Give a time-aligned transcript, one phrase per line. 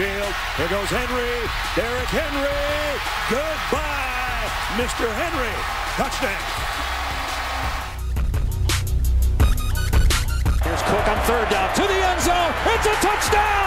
[0.00, 1.28] Here goes Henry.
[1.76, 2.48] Derrick Henry.
[3.28, 4.48] Goodbye,
[4.80, 5.04] Mr.
[5.12, 5.52] Henry.
[6.00, 6.40] Touchdown.
[10.64, 12.52] Here's Cook on third down to the end zone.
[12.64, 13.60] It's a touchdown.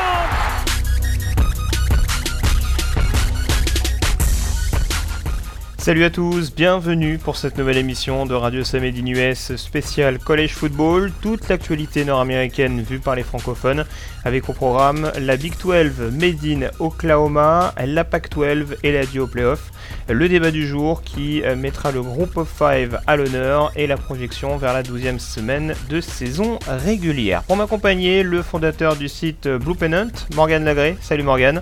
[5.83, 11.11] Salut à tous, bienvenue pour cette nouvelle émission de Radio Samedi US spécial College Football,
[11.21, 13.83] toute l'actualité nord-américaine vue par les francophones,
[14.25, 19.27] avec au programme la Big 12 Made in Oklahoma, la Pac 12 et la Dio
[19.27, 19.71] Playoff,
[20.09, 23.97] le débat du jour qui euh, mettra le groupe of 5 à l'honneur et la
[23.97, 27.43] projection vers la 12e semaine de saison régulière.
[27.43, 30.97] Pour m'accompagner, le fondateur du site Blue Pennant, Morgan Lagré.
[31.01, 31.61] Salut Morgan.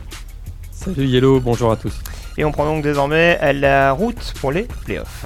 [0.71, 1.99] Salut Yellow, bonjour à tous.
[2.37, 5.25] Et on prend donc désormais la route pour les playoffs.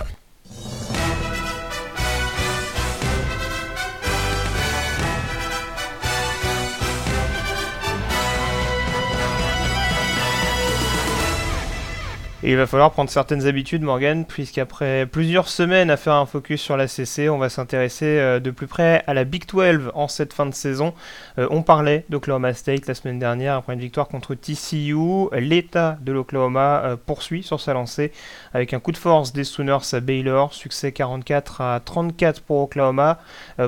[12.52, 16.78] Il va falloir prendre certaines habitudes, Morgan, puisqu'après plusieurs semaines à faire un focus sur
[16.78, 20.32] la CC, on va s'intéresser euh, de plus près à la Big 12 en cette
[20.32, 20.94] fin de saison.
[21.40, 25.30] Euh, on parlait d'Oklahoma State la semaine dernière après une victoire contre TCU.
[25.34, 28.12] L'État de l'Oklahoma euh, poursuit sur sa lancée
[28.54, 33.20] avec un coup de force des Sooners à Baylor, succès 44 à 34 pour Oklahoma.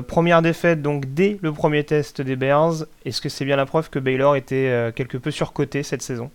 [0.06, 2.84] première défaite donc dès le premier test des Bears.
[3.04, 6.30] Est-ce que c'est bien la preuve que Baylor était quelque peu surcoté cette saison?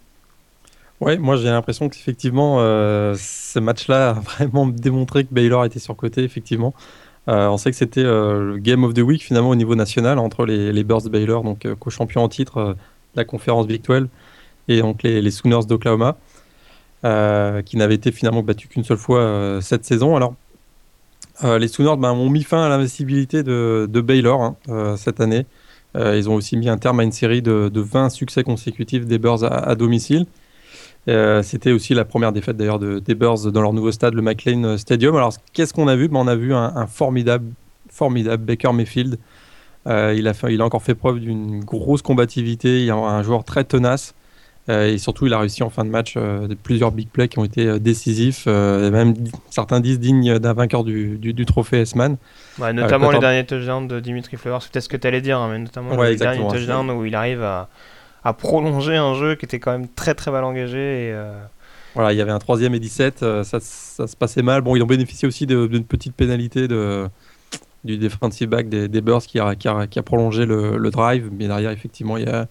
[1.01, 6.23] Ouais, moi j'ai l'impression qu'effectivement, euh, ce match-là a vraiment démontré que Baylor était surcoté,
[6.23, 6.73] effectivement.
[7.29, 10.19] Euh, on sait que c'était euh, le Game of the Week finalement au niveau national
[10.19, 12.75] entre les, les de Baylor, donc co-champion en titre de
[13.15, 14.07] la conférence Big 12,
[14.67, 16.17] et donc les, Sooners d'Oklahoma,
[17.65, 20.15] qui n'avaient été finalement battus qu'une seule fois cette saison.
[20.15, 20.35] Alors,
[21.43, 25.45] les Sooners ben, ont mis fin à l'investibilité de, de, Baylor hein, cette année.
[25.95, 29.43] ils ont aussi mis un terme à une série de, 20 succès consécutifs des Bears
[29.43, 30.25] à domicile.
[31.09, 34.21] Euh, c'était aussi la première défaite d'ailleurs de, des Bears dans leur nouveau stade, le
[34.21, 35.15] McLean Stadium.
[35.15, 36.07] Alors qu'est-ce qu'on a vu?
[36.07, 37.51] Ben, On a vu un, formidable,
[37.89, 39.17] formidable Baker Mayfield.
[39.85, 42.83] Euh, il, a il a encore fait preuve d'une grosse combativité.
[42.83, 44.15] Il est un joueur très tenace.
[44.69, 46.17] Euh, et surtout, il a réussi en fin de match
[46.63, 48.45] plusieurs big plays qui ont été décisifs.
[48.45, 49.13] même
[49.49, 52.15] certains disent dignes d'un vainqueur du, du, trophée S-Man.
[52.59, 54.59] notamment les derniers touchdowns de Dimitri Flowers.
[54.61, 57.13] C'est peut-être ce que tu allais dire, hein, mais notamment les derniers touchdowns où il
[57.13, 57.67] arrive à
[58.23, 61.07] à prolonger un jeu qui était quand même très très mal engagé.
[61.07, 61.33] Et, euh,
[61.93, 64.61] Voilà, il y avait un troisième et 17, euh, ça, ça, se passait mal.
[64.61, 67.07] Bon, ils ont bénéficié aussi d'une petite pénalité de,
[67.83, 71.47] du defensive back des, des Bears qui a, qui, a, prolongé le, le, drive, mais
[71.47, 72.47] derrière, effectivement, il y a,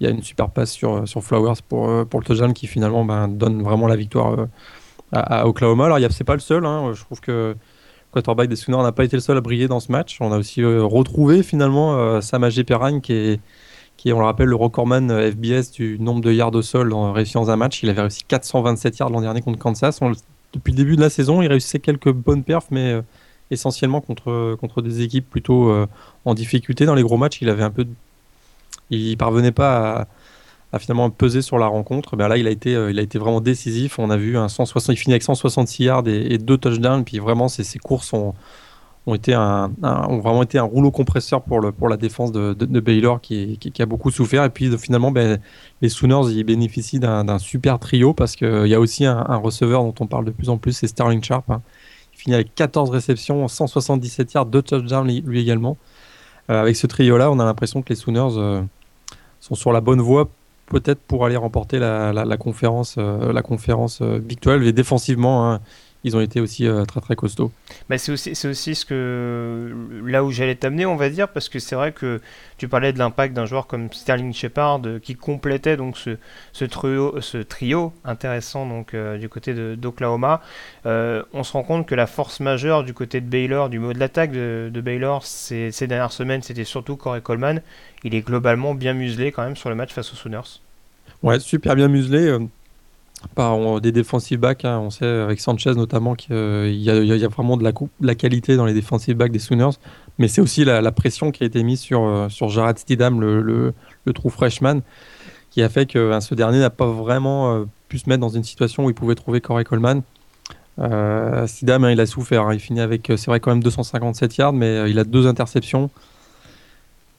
[0.00, 2.66] il y a une super passe sur, sur Flowers pour, euh, pour le touchdown qui
[2.66, 4.46] finalement ben, donne vraiment la victoire
[5.12, 5.86] à, Oklahoma.
[5.86, 6.92] Alors, c'est pas le seul, hein.
[6.94, 7.56] je trouve que
[8.12, 10.16] quarterback des Sooners n'a pas été le seul à briller dans ce match.
[10.20, 13.40] On a aussi retrouvé finalement Sam Perragne qui est
[14.00, 16.94] qui est, on le rappelle, le recordman euh, FBS du nombre de yards au sol
[16.94, 17.82] en réussissant un match.
[17.82, 20.00] Il avait réussi 427 yards l'an dernier contre Kansas.
[20.54, 23.02] depuis le début de la saison, il réussissait quelques bonnes perfs, mais euh,
[23.50, 25.86] essentiellement contre, contre des équipes plutôt euh,
[26.24, 26.86] en difficulté.
[26.86, 27.86] Dans les gros matchs, il avait un peu,
[28.88, 30.08] il parvenait pas
[30.72, 32.16] à, finalement peser sur la rencontre.
[32.16, 33.98] Ben là, il a été, il a été vraiment décisif.
[33.98, 37.04] On a vu un 160, il finit avec 166 yards et, deux touchdowns.
[37.04, 38.32] Puis vraiment, ses, ses courses ont
[39.06, 42.80] ont, été un, ont vraiment été un rouleau compresseur pour, le, pour la défense de,
[42.80, 44.44] Baylor qui, qui, a beaucoup souffert.
[44.44, 45.40] Et puis finalement, ben,
[45.80, 49.94] les Sooners ils bénéficient d'un super trio parce qu'il y a aussi un, receveur dont
[50.00, 51.50] on parle de plus en plus, c'est Sterling Sharp.
[51.50, 51.62] Hein.
[52.14, 55.76] Il finit avec 14 réceptions, 177 yards, 2 touchdowns lui également.
[56.50, 58.62] Euh, avec ce trio-là, on a l'impression que les Sooners euh,
[59.40, 60.28] sont sur la bonne voie
[60.66, 65.50] peut-être pour aller remporter la, la, conférence, euh, la conférence Big 12 et défensivement.
[65.50, 65.60] Hein,
[66.02, 67.52] ils ont été aussi euh, très très costauds.
[67.88, 69.74] Bah c'est aussi, c'est aussi ce que
[70.04, 72.20] là où j'allais t'amener, on va dire, parce que c'est vrai que
[72.56, 76.16] tu parlais de l'impact d'un joueur comme Sterling Shepard euh, qui complétait donc ce,
[76.52, 80.40] ce, trio, ce trio intéressant donc euh, du côté de, d'Oklahoma.
[80.84, 83.98] on se rend compte que la force majeure du côté de Baylor, du mot de
[83.98, 87.60] l'attaque de, de Baylor, ces, ces dernières semaines, c'était surtout Corey Coleman.
[88.04, 90.60] Il est globalement bien muselé quand même sur le match face aux Sooners.
[91.22, 92.38] Ouais, super bien muselé
[93.34, 94.64] par des defensive backs.
[94.64, 94.78] Hein.
[94.78, 96.34] on sait avec Sanchez notamment qu'il
[96.74, 99.76] y, a vraiment de la, qualité dans les defensive backs des Sooners,
[100.18, 103.40] mais c'est aussi la, pression qui a été mise sur, euh, sur Jared Stidham, le,
[103.40, 104.80] le, true freshman,
[105.50, 108.28] qui a fait que hein, ce dernier n'a pas vraiment euh, pu se mettre dans
[108.28, 110.02] une situation où il pouvait trouver Corey Coleman.
[110.78, 112.52] Euh, Stidham, hein, il a souffert.
[112.52, 115.90] Il finit avec, c'est vrai, quand même 257 yards, mais il a deux interceptions.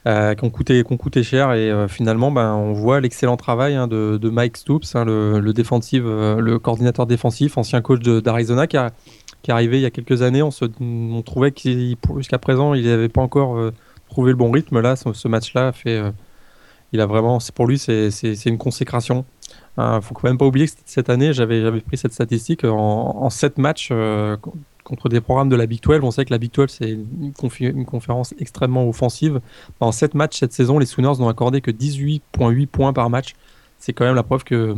[0.07, 1.53] Euh, qui, ont coûté, cher.
[1.53, 5.53] Et euh, finalement, ben, on voit l'excellent travail hein, de, Mike Stoops, hein, le, le,
[5.53, 10.41] euh, le coordinateur défensif, ancien coach d'Arizona, qui, est arrivé il y a quelques années.
[10.41, 11.53] On, se, on trouvait
[12.17, 13.71] jusqu'à présent, il n'avait pas encore
[14.09, 14.79] trouvé le bon rythme.
[14.79, 16.01] Là, ce, match-là fait
[16.93, 18.09] il a vraiment, pour lui, c'est
[18.45, 19.23] une consécration.
[19.77, 22.77] Il ne faut quand même pas oublier que cette année, j'avais pris cette statistique en,
[22.77, 23.91] en 7 matchs
[24.91, 26.01] contre des programmes de la Big 12.
[26.03, 29.39] On sait que la Big 12, c'est une, conférence extrêmement offensive.
[29.79, 33.33] En 7 matchs cette saison, les Sooners n'ont accordé que 18,8 points par match.
[33.79, 34.75] C'est quand même la preuve que,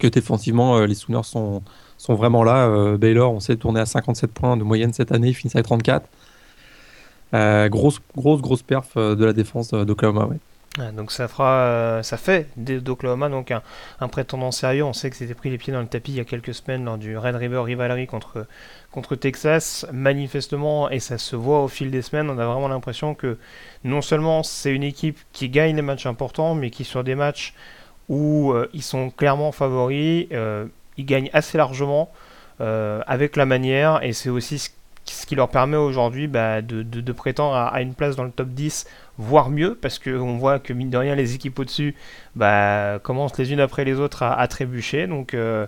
[0.00, 1.62] que défensivement, euh, les Sooners sont,
[1.96, 2.66] sont vraiment là.
[2.66, 6.08] Euh, Baylor, on s'est tourné à 57 points de moyenne cette année, finit à 34.
[7.32, 10.28] Euh, grosse, grosse, grosse perf de la défense d'Oklahoma.
[10.96, 14.84] Donc ça fera, ça fait d'Oklahoma donc un, prétendant sérieux.
[14.84, 16.84] On sait que c'était pris les pieds dans le tapis il y a quelques semaines
[16.84, 18.46] lors du Red River Rivalry contre,
[18.92, 19.86] contre Texas.
[19.92, 23.38] Manifestement, et ça se voit au fil des semaines, on a vraiment l'impression que
[23.84, 27.54] non seulement c'est une équipe qui gagne les matchs importants, mais qui sur des matchs
[28.08, 30.66] où euh, ils sont clairement favoris, euh,
[30.96, 32.10] ils gagnent assez largement
[33.06, 34.70] avec la manière, et c'est aussi
[35.10, 38.86] ce qui leur permet aujourd'hui bah, de, prétendre à, une place dans le top 10,
[39.18, 41.94] voire mieux, parce qu'on voit que mine de rien, les équipes au-dessus
[42.36, 45.06] bah, commencent les unes après les autres à, trébucher.
[45.06, 45.66] Donc euh,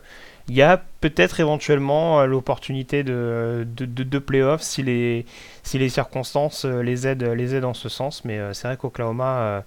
[0.49, 5.27] il y a peut-être éventuellement euh, l'opportunité de, de, de, playoffs si les,
[5.63, 8.25] si les circonstances euh, les aident, les aident en ce sens.
[8.25, 9.65] Mais c'est vrai qu'Oklahoma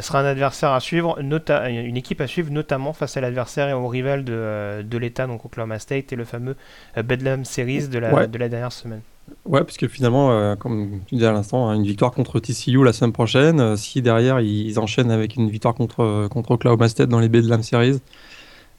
[0.00, 3.86] sera un adversaire à suivre, une équipe à suivre, notamment face à l'adversaire et au
[3.88, 6.56] rival de, de l'État, donc Oklahoma State, et le fameux
[6.96, 9.02] Bedlam Series de la, de la dernière semaine.
[9.46, 12.92] Ouais, puisque finalement, euh, comme tu disais à l'instant, hein, une victoire contre TCU la
[12.92, 13.60] semaine prochaine.
[13.60, 17.28] Euh, si derrière ils enchaînent avec une victoire contre, euh, contre Oklahoma State dans les
[17.28, 18.00] Bedlam Series,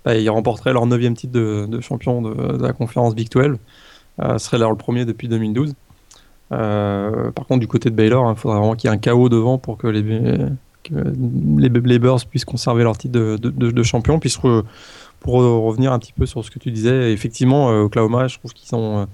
[0.06, 3.58] bah, ils remporteraient leur neuvième titre de, champion de, la conférence Big 12.
[4.20, 5.74] ce serait leur le premier depuis 2012.
[6.50, 9.30] par contre, du côté de Baylor, il hein, faudrait vraiment qu'il y ait un chaos
[9.30, 10.04] devant pour que les,
[11.58, 14.20] les, Bears puissent conserver leur titre de, champion.
[14.20, 14.36] Puis
[15.20, 18.70] pour revenir un petit peu sur ce que tu disais, effectivement, Oklahoma, je trouve qu'ils
[18.70, 19.08] sont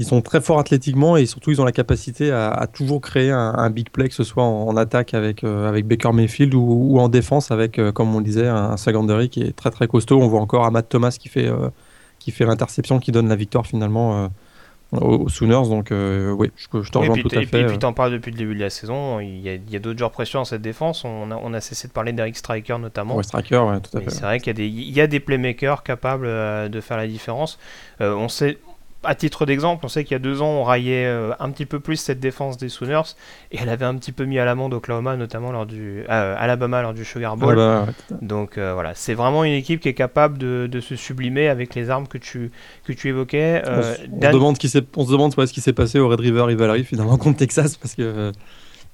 [0.00, 3.68] ils sont très forts athlétiquement et surtout ils ont la capacité à, toujours créer un,
[3.68, 7.50] big play, que ce soit en, attaque avec, euh, avec Baker Mayfield ou, en défense
[7.50, 10.18] avec, euh, comme on le disait, un secondary qui est très très costaud.
[10.18, 11.68] On voit encore Matt Thomas qui fait, euh,
[12.18, 14.30] qui fait l'interception qui donne la victoire finalement
[14.92, 15.68] aux, Sooners.
[15.68, 17.60] Donc oui, je, je te rejoins tout à fait.
[17.60, 19.20] Et puis tu en parles depuis le début de la saison.
[19.20, 21.04] Il y a, a d'autres joueurs précieux dans cette défense.
[21.04, 23.16] On a, on a cessé de parler d'Eric Striker notamment.
[23.16, 24.08] Ouais, Striker, ouais, tout à fait.
[24.08, 26.26] C'est vrai qu'il y, a des, il y a des playmakers capables
[26.70, 27.58] de faire la différence.
[28.00, 28.56] on sait
[29.02, 31.64] à titre d'exemple, on sait qu'il y a deux ans, on raillait euh, un petit
[31.64, 33.14] peu plus cette défense des Sooners
[33.50, 36.82] et elle avait un petit peu mis à l'amende Oklahoma, notamment lors du euh, Alabama
[36.82, 37.58] lors du Sugar Bowl.
[38.20, 41.90] Donc euh, voilà, c'est vraiment une équipe qui est capable de, se sublimer avec les
[41.90, 42.50] armes que tu
[42.84, 43.62] que tu évoquais.
[43.66, 46.84] on, se, demande qui on se demande ce qui s'est passé au Red River Rivalry
[46.84, 48.32] finalement contre Texas parce que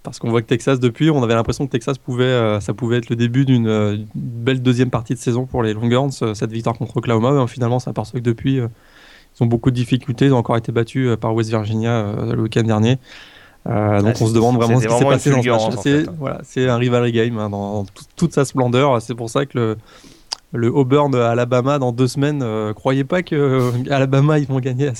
[0.02, 3.08] parce qu'on voit que Texas depuis, on avait l'impression que Texas pouvait ça pouvait être
[3.08, 7.32] le début d'une belle deuxième partie de saison pour les Longhorns cette victoire contre Oklahoma,
[7.32, 8.60] mais finalement ça s'aperçoit que depuis
[9.38, 10.26] ils ont beaucoup de difficultés.
[10.26, 12.98] Ils ont encore été battus euh, par West Virginia euh, le week-end dernier.
[13.66, 15.80] Euh, donc on se demande vraiment ce qui s'est passé dans ce match.
[15.82, 16.40] C'est voilà,
[16.72, 19.02] un rivalry game hein, dans toute sa splendeur.
[19.02, 19.76] C'est pour ça que le,
[20.52, 24.92] le Auburn Alabama dans deux semaines, croyez pas que Alabama ils vont gagner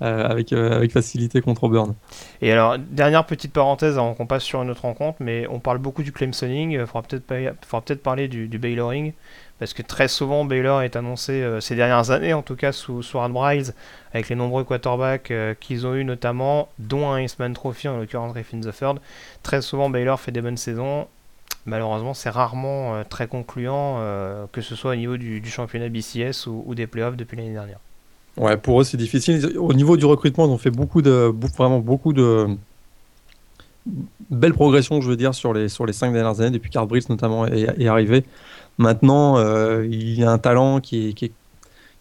[0.00, 1.94] avec, avec facilité contre Auburn.
[2.42, 5.78] Et alors dernière petite parenthèse avant qu'on passe sur une autre rencontre, mais on parle
[5.78, 6.72] beaucoup du Clemsoning.
[6.72, 9.14] Il faudra peut-être peut parler du, du Bayloring
[9.58, 13.02] parce que très souvent Baylor est annoncé euh, ces dernières années, en tout cas sous,
[13.02, 13.30] sous Art
[14.12, 18.32] avec les nombreux quarterbacks euh, qu'ils ont eu notamment, dont un Eastman Trophy en l'occurrence
[18.32, 18.98] Griffin Third.
[19.42, 21.06] Très souvent Baylor fait des bonnes saisons.
[21.66, 24.00] Malheureusement, c'est rarement euh, très concluant,
[24.52, 27.78] que ce soit au niveau du, championnat BCS ou, des playoffs depuis l'année dernière.
[28.36, 29.56] Ouais, pour eux c'est difficile.
[29.56, 32.48] Au niveau du recrutement, ils ont fait beaucoup de, vraiment beaucoup de
[34.30, 37.46] belles progressions, je veux dire, sur les sur les cinq dernières années depuis qu'Art notamment
[37.46, 38.24] est arrivé.
[38.78, 41.32] Maintenant, euh, il y a un talent qui est,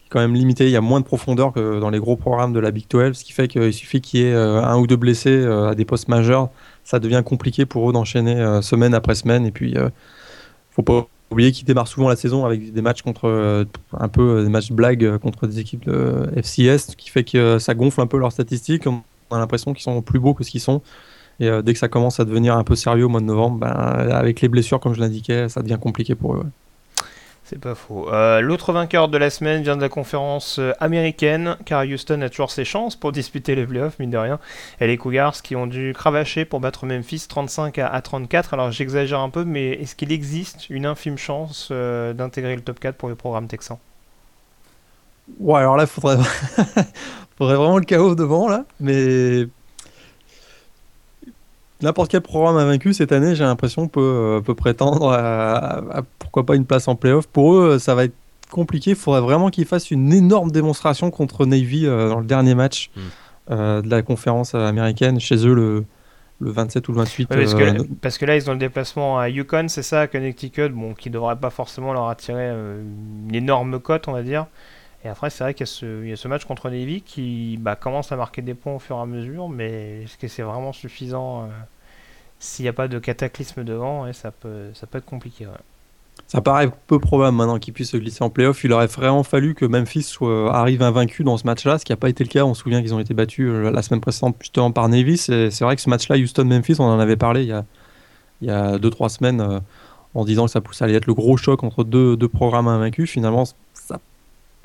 [0.09, 0.65] quand même limité.
[0.65, 3.17] Il y a moins de profondeur que dans les gros programmes de la Big 12,
[3.17, 5.75] ce qui fait qu'il suffit qu'il y ait euh, un ou deux blessés euh, à
[5.75, 6.49] des postes majeurs.
[6.83, 9.45] Ça devient compliqué pour eux d'enchaîner semaine après semaine.
[9.45, 9.75] Et puis,
[10.71, 13.65] faut pas oublier qu'ils démarrent souvent la saison avec des matchs contre
[13.97, 17.73] un peu des matchs blagues contre des équipes de FCS, ce qui fait que ça
[17.73, 18.85] gonfle un peu leurs statistiques.
[18.85, 19.01] On
[19.35, 20.81] a l'impression qu'ils sont plus beaux que ce qu'ils sont.
[21.39, 23.67] Et dès que ça commence à devenir un peu sérieux au mois de novembre, ben,
[23.69, 26.45] avec les blessures, comme je l'indiquais, ça devient compliqué pour eux.
[27.45, 28.09] C'est pas faux.
[28.09, 32.29] Euh, l'autre vainqueur de la semaine vient de la conférence euh, américaine, car Houston a
[32.29, 34.39] toujours ses chances pour disputer les playoffs, mine de rien.
[34.79, 38.53] Et les Cougars qui ont dû cravacher pour battre Memphis 35 à, 34.
[38.53, 42.79] Alors j'exagère un peu, mais est-ce qu'il existe une infime chance euh, d'intégrer le top
[42.79, 43.77] 4 pour le programme texan?
[45.39, 46.17] Ouais, alors là, faudrait...
[47.38, 48.63] faudrait vraiment le chaos devant, là.
[48.79, 49.47] Mais
[51.83, 56.45] n'importe quel programme a vaincu cette année, j'ai l'impression, peut, euh, peut prétendre à, pourquoi
[56.45, 57.27] pas une place en playoff.
[57.27, 58.15] Pour eux, ça va être
[58.49, 58.91] compliqué.
[58.91, 62.89] Il faudrait vraiment qu'ils fassent une énorme démonstration contre Navy euh, dans le dernier match
[63.51, 65.19] euh, de la conférence américaine.
[65.19, 65.85] Chez eux, le,
[66.39, 67.27] le 27 ou le 28.
[67.27, 70.07] parce, que là, parce, que là, ils ont le déplacement à Yukon, c'est ça, à
[70.07, 74.47] Connecticut, bon, qui devrait pas forcément leur attirer une énorme cote, on va dire.
[75.05, 78.13] Et après, c'est vrai qu'il y, y, a ce match contre Navy qui bah, commence
[78.13, 81.49] à marquer des points au fur et à mesure, mais est-ce que c'est vraiment suffisant
[82.43, 85.47] s'il n'y a pas de cataclysme devant ça, peut, ça peut être compliqué.
[86.27, 88.63] Ça paraît peu probable maintenant qu'il puisse se glisser en playoff.
[88.63, 91.97] Il aurait vraiment fallu que Memphis soit, arrive invaincu dans ce match-là, ce qui n'a
[91.97, 92.43] pas été le cas.
[92.43, 95.17] On se souvient qu'ils ont été battus la semaine précédente justement par Navy.
[95.17, 97.65] C'est vrai que ce match-là, Houston-Memphis, on en avait parlé il y a,
[98.41, 99.62] il y a deux, trois semaines
[100.15, 103.09] en disant que ça, ça, allait être le gros choc entre deux, programmes invaincus.
[103.09, 104.00] Finalement, ça,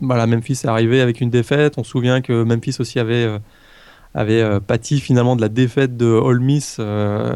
[0.00, 1.74] Memphis est arrivé avec une défaite.
[1.78, 3.38] On se souvient que Memphis aussi avait, euh,
[4.16, 7.34] euh, pâti finalement de la défaite de Ole Miss, euh,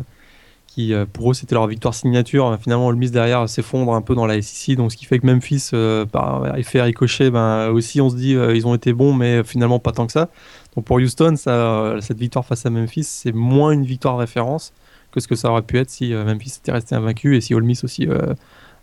[0.74, 2.56] qui pour eux c'était leur victoire signature.
[2.60, 5.26] Finalement, Ole Miss derrière s'effondre un peu dans la SEC, donc ce qui fait que
[5.26, 5.70] Memphis,
[6.10, 9.92] par effet ricochet, ben, aussi on se dit ils ont été bons, mais finalement pas
[9.92, 10.28] tant que ça.
[10.76, 14.72] Donc pour Houston, ça, cette victoire face à Memphis, c'est moins une victoire référence
[15.10, 17.64] que ce que ça aurait pu être si Memphis était resté invaincu et si Ole
[17.64, 18.08] Miss aussi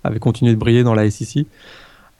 [0.03, 1.45] avait continué de briller dans la SEC.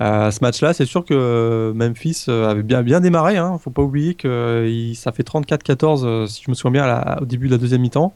[0.01, 3.38] Euh, ce match-là, c'est sûr que Memphis euh, avait bien, bien démarré.
[3.38, 3.57] Hein.
[3.61, 7.47] Faut pas oublier que ça fait 34-14, euh, si je me souviens bien, au début
[7.47, 8.13] de la deuxième mi-temps.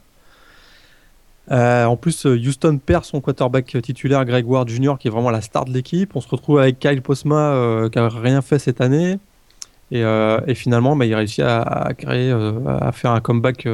[1.49, 5.65] En plus, Houston perd son quarterback titulaire, Greg Ward Jr., qui est vraiment la star
[5.65, 6.15] de l'équipe.
[6.15, 9.19] On se retrouve avec Kyle Posma, qui n'a rien fait cette année.
[9.91, 13.67] Et, finalement, bah, il réussit à, créer, à faire un comeback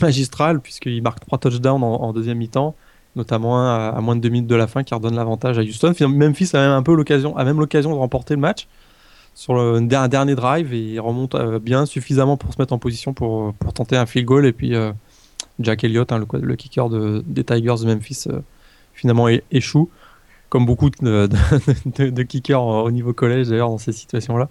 [0.00, 2.74] magistral, puisqu'il marque trois touchdowns en deuxième mi-temps
[3.16, 5.94] notamment à, moins de deux minutes de la fin qui redonne l'avantage à Houston.
[6.08, 8.66] Memphis a même un peu l'occasion, a même l'occasion de remporter le match
[9.34, 13.12] sur un dernier drive et il remonte euh, bien suffisamment pour se mettre en position
[13.14, 14.92] pour, tenter un field goal et puis euh,
[15.60, 18.40] Jack Elliott, hein, le, kicker des Tigers de Memphis, euh,
[18.94, 19.88] finalement échoue,
[20.48, 21.28] comme beaucoup de,
[21.86, 24.48] de, kickers au niveau collège d'ailleurs dans ces situations-là.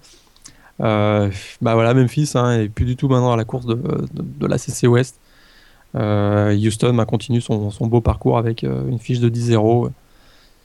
[0.80, 1.30] bah
[1.62, 3.80] voilà, Memphis hein, est plus du tout maintenant à la course de,
[4.14, 5.20] de la CC West.
[5.96, 9.92] Euh, Houston a continué son, beau parcours avec euh, une fiche de 10-0.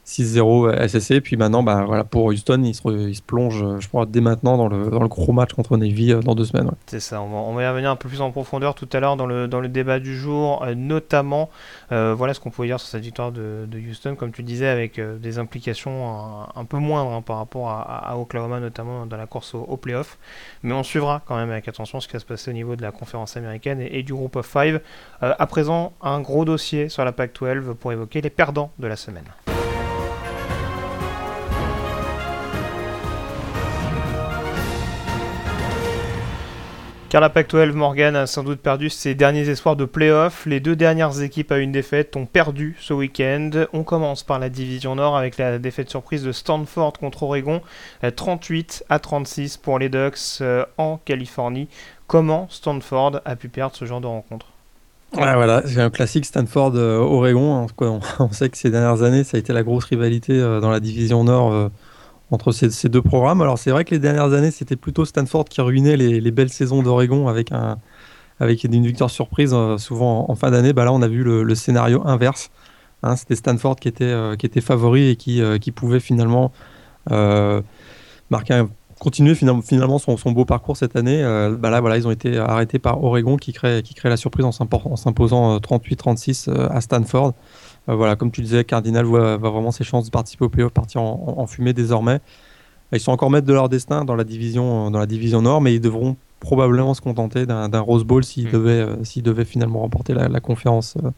[0.08, 1.20] 6-0 SSC.
[1.20, 5.32] Puis maintenant, bah, pour Houston, il se, plonge, je crois, dès maintenant dans le, gros
[5.32, 6.70] match contre Navy euh, dans deux semaines.
[6.86, 9.26] C'est ça, on va, y revenir un peu plus en profondeur tout à l'heure dans
[9.26, 11.50] le, débat du jour, euh, notamment,
[11.92, 14.98] euh, voilà ce qu'on pouvait dire sur cette victoire de, Houston, comme tu disais, avec
[14.98, 19.76] des implications un, peu moindres hein, par rapport à, Oklahoma, notamment dans la course au,
[19.76, 20.18] playoff.
[20.62, 22.82] Mais on suivra quand même avec attention ce qui va se passer au niveau de
[22.82, 24.80] la conférence américaine et, du groupe of five.
[25.20, 28.96] à présent, un gros dossier sur la PAC 12 pour évoquer les perdants de la
[28.96, 29.24] semaine.
[37.08, 40.44] Car la Pac-12 Morgan a sans doute perdu ses derniers espoirs de playoff.
[40.44, 43.48] Les deux dernières équipes à une défaite ont perdu ce week-end.
[43.72, 47.62] On commence par la division Nord avec la défaite surprise de Stanford contre Oregon,
[48.14, 51.68] 38 à 36 pour les Ducks euh, en Californie.
[52.06, 54.44] Comment Stanford a pu perdre ce genre de rencontre?
[55.12, 57.68] Voilà, c'est un classique Stanford-Oregon.
[57.80, 60.70] Euh, on sait que ces dernières années, ça a été la grosse rivalité euh, dans
[60.70, 61.70] la division Nord
[62.30, 63.40] entre ces, deux programmes.
[63.42, 66.82] Alors c'est vrai que les dernières années, c'était plutôt Stanford qui ruinait les, belles saisons
[66.82, 67.78] d'Oregon avec, un,
[68.40, 70.72] avec une victoire surprise, euh, souvent en, fin d'année.
[70.72, 72.50] Bah là, on a vu le, scénario inverse.
[73.02, 73.16] Hein.
[73.16, 76.52] c'était Stanford qui était, euh, qui était favori et qui, euh, pouvait finalement
[78.30, 78.64] marquer
[78.98, 81.22] continuer finalement son, beau parcours cette année.
[81.58, 84.52] bah là, ils ont été arrêtés par Oregon qui crée, qui crée la surprise en
[84.52, 87.32] s'imposant 38-36 à Stanford.
[87.88, 91.02] Euh, voilà, comme tu disais, Cardinal voit, vraiment ses chances de participer au playoff partir
[91.02, 92.20] en, fumée désormais.
[92.92, 95.74] Ils sont encore maîtres de leur destin dans la division, dans la division Nord, mais
[95.74, 98.52] ils devront probablement se contenter d'un Rose Bowl s'ils mm.
[98.52, 101.10] devaient, euh, devaient finalement remporter la, conférence euh,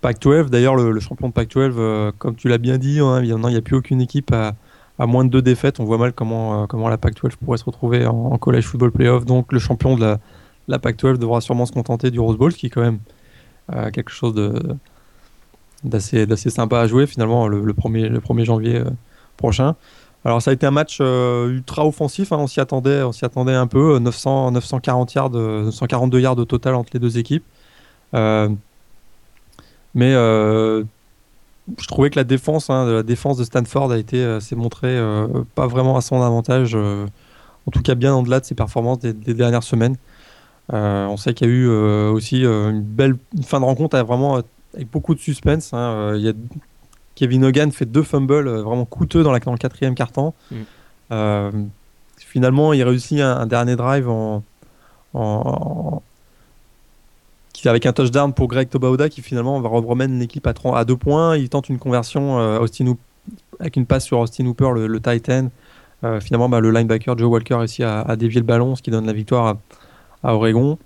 [0.00, 0.48] Pac-12.
[0.48, 3.76] D'ailleurs, le, champion de Pac-12, comme tu l'as bien dit, hein, il n'y a plus
[3.76, 4.54] aucune équipe à,
[5.06, 5.80] moins de deux défaites.
[5.80, 9.24] On voit mal comment, comment la Pac-12 pourrait se retrouver en, college football playoff.
[9.24, 10.16] Donc, le champion de
[10.68, 12.98] la, Pac-12 devra sûrement se contenter du Rose Bowl, ce qui est quand même
[13.92, 14.76] quelque chose de,
[15.84, 18.90] d'assez sympa à jouer finalement le, 1er, le 1er janvier euh,
[19.36, 19.76] prochain.
[20.24, 23.24] Alors ça a été un match euh, ultra offensif, hein, on s'y attendait, on s'y
[23.24, 27.44] attendait un peu, 900, 940 yards, 942 yards au total entre les deux équipes.
[28.14, 28.50] Euh,
[29.94, 35.00] mais je trouvais que la défense, hein, la défense de Stanford a été, s'est montrée
[35.54, 39.62] pas vraiment à son avantage, en tout cas bien en-delà de ses performances des, dernières
[39.62, 39.96] semaines.
[40.70, 44.42] on sait qu'il y a eu aussi une belle fin de rencontre, a vraiment
[44.74, 45.72] avec beaucoup de suspense.
[45.72, 45.78] Hein.
[45.78, 46.32] Euh, il y a
[47.14, 50.32] Kevin Hogan fait deux fumbles euh, vraiment coûteux dans, la, dans le quatrième carton.
[50.50, 50.56] Mm.
[51.12, 51.50] Euh,
[52.18, 54.42] finalement, il réussit un, dernier drive en,
[55.14, 56.02] en,
[57.64, 61.36] avec un touchdown pour Greg Tobauda qui finalement va remène l'équipe à, à deux points.
[61.36, 62.94] Il tente une conversion Austin
[63.58, 65.50] avec une passe sur Austin Hooper, le, Titan.
[66.20, 69.12] finalement, bah, le linebacker Joe Walker à, à, dévier le ballon, ce qui donne la
[69.12, 69.58] victoire à,
[70.22, 70.78] à Oregon.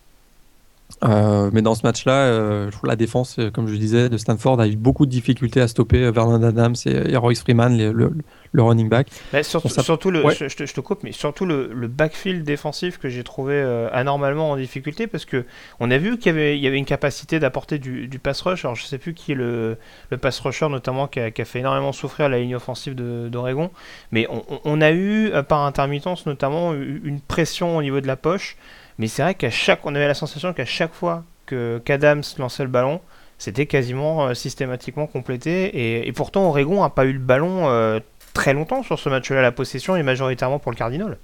[1.03, 4.17] Euh, mais dans ce match-là, euh, je trouve la défense, euh, comme je disais, de
[4.17, 8.89] Stanford a eu beaucoup de difficultés à stopper Vernon Adams et, Royce Freeman, le, running
[8.89, 9.09] back.
[9.43, 13.61] surtout, surtout le, je, te, coupe, mais surtout le, backfield défensif que j'ai trouvé
[13.93, 15.45] anormalement en difficulté parce que
[15.81, 18.65] on a vu qu'il y avait, il y avait une capacité d'apporter du, pass rush.
[18.65, 19.77] Alors je sais plus qui est le,
[20.21, 23.71] pass rusher notamment qui a, fait énormément souffrir la ligne offensive d'Oregon,
[24.13, 28.57] mais on, on, a eu par intermittence notamment une pression au niveau de la poche.
[28.99, 32.63] Mais c'est vrai qu'à chaque, on avait la sensation qu'à chaque fois que qu'Adams lançait
[32.63, 33.01] le ballon,
[33.39, 36.07] c'était quasiment euh, systématiquement complété.
[36.07, 38.01] Et, pourtant, Oregon n'a pas eu le ballon euh,
[38.33, 39.43] très longtemps sur ce match-là.
[39.43, 41.19] La possession est majoritairement pour le Cardinal.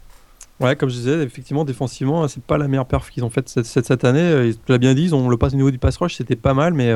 [0.59, 3.65] Ouais, comme je disais, effectivement, défensivement, c'est pas la meilleure perf qu'ils ont faite cette,
[3.65, 4.21] cette, année.
[4.21, 6.37] Euh, tu l'as bien dit, ils ont le pass au niveau du pass rush, c'était
[6.37, 6.93] pas mal, mais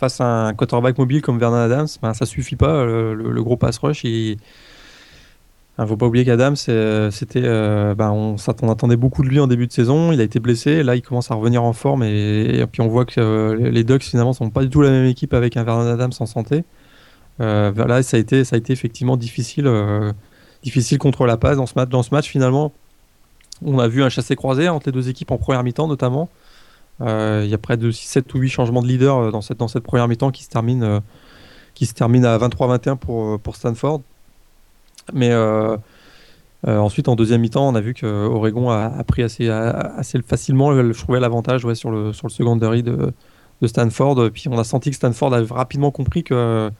[0.00, 2.84] face à un quarterback mobile comme Vernon Adams, ben, ça suffit pas.
[2.84, 4.38] Le, gros pass rush, il
[5.78, 8.36] il ne faut pas oublier qu'Adam, c'était, euh, ben, on,
[8.68, 10.12] attendait beaucoup de lui en début de saison.
[10.12, 10.82] Il a été blessé.
[10.82, 12.02] Là, il commence à revenir en forme.
[12.04, 15.06] Et, puis, on voit que euh, les Ducks, finalement, sont pas du tout la même
[15.06, 16.64] équipe avec un Vernon Adams en santé.
[17.40, 19.66] Euh, là, ça a, été, ça a été effectivement difficile,
[20.62, 21.88] difficile contre la passe dans ce match.
[21.88, 22.72] Dans ce match, finalement,
[23.64, 26.28] on a vu un chassé-croisé entre les deux équipes en première mi-temps, notamment.
[27.00, 30.06] Il y a près de 6, 7 ou 8 changements de leader dans cette, première
[30.06, 34.02] mi-temps qui se termine, à 23-21 pour, pour Stanford.
[35.12, 35.76] Mais euh,
[36.66, 39.48] euh, ensuite, en deuxième mi-temps, on a vu que Oregon a, pris assez,
[40.26, 43.12] facilement, je trouvais l'avantage sur, le, sur le secondary de,
[43.64, 44.30] Stanford.
[44.32, 46.70] Puis on a senti que Stanford avait rapidement compris que,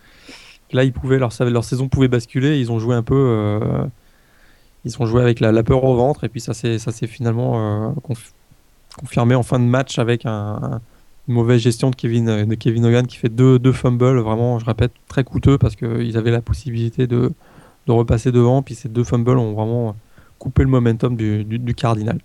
[0.72, 2.58] là, ils pouvaient, leur, saison pouvait basculer.
[2.58, 3.14] Ils ont joué un peu.
[3.14, 3.84] Euh,
[4.84, 6.24] ils ont joué avec la, peur au ventre.
[6.24, 7.94] Et puis ça s'est finalement
[8.96, 10.80] confirmé en fin de match avec un,
[11.28, 14.18] une mauvaise gestion de Kevin, de Kevin Hogan qui fait deux, deux fumbles.
[14.18, 17.32] Vraiment, je répète, très coûteux parce qu'ils avaient la possibilité de
[17.86, 18.62] de repasser devant.
[18.62, 19.96] Puis ces deux fumbles ont vraiment
[20.38, 22.18] coupé le momentum du, Cardinal.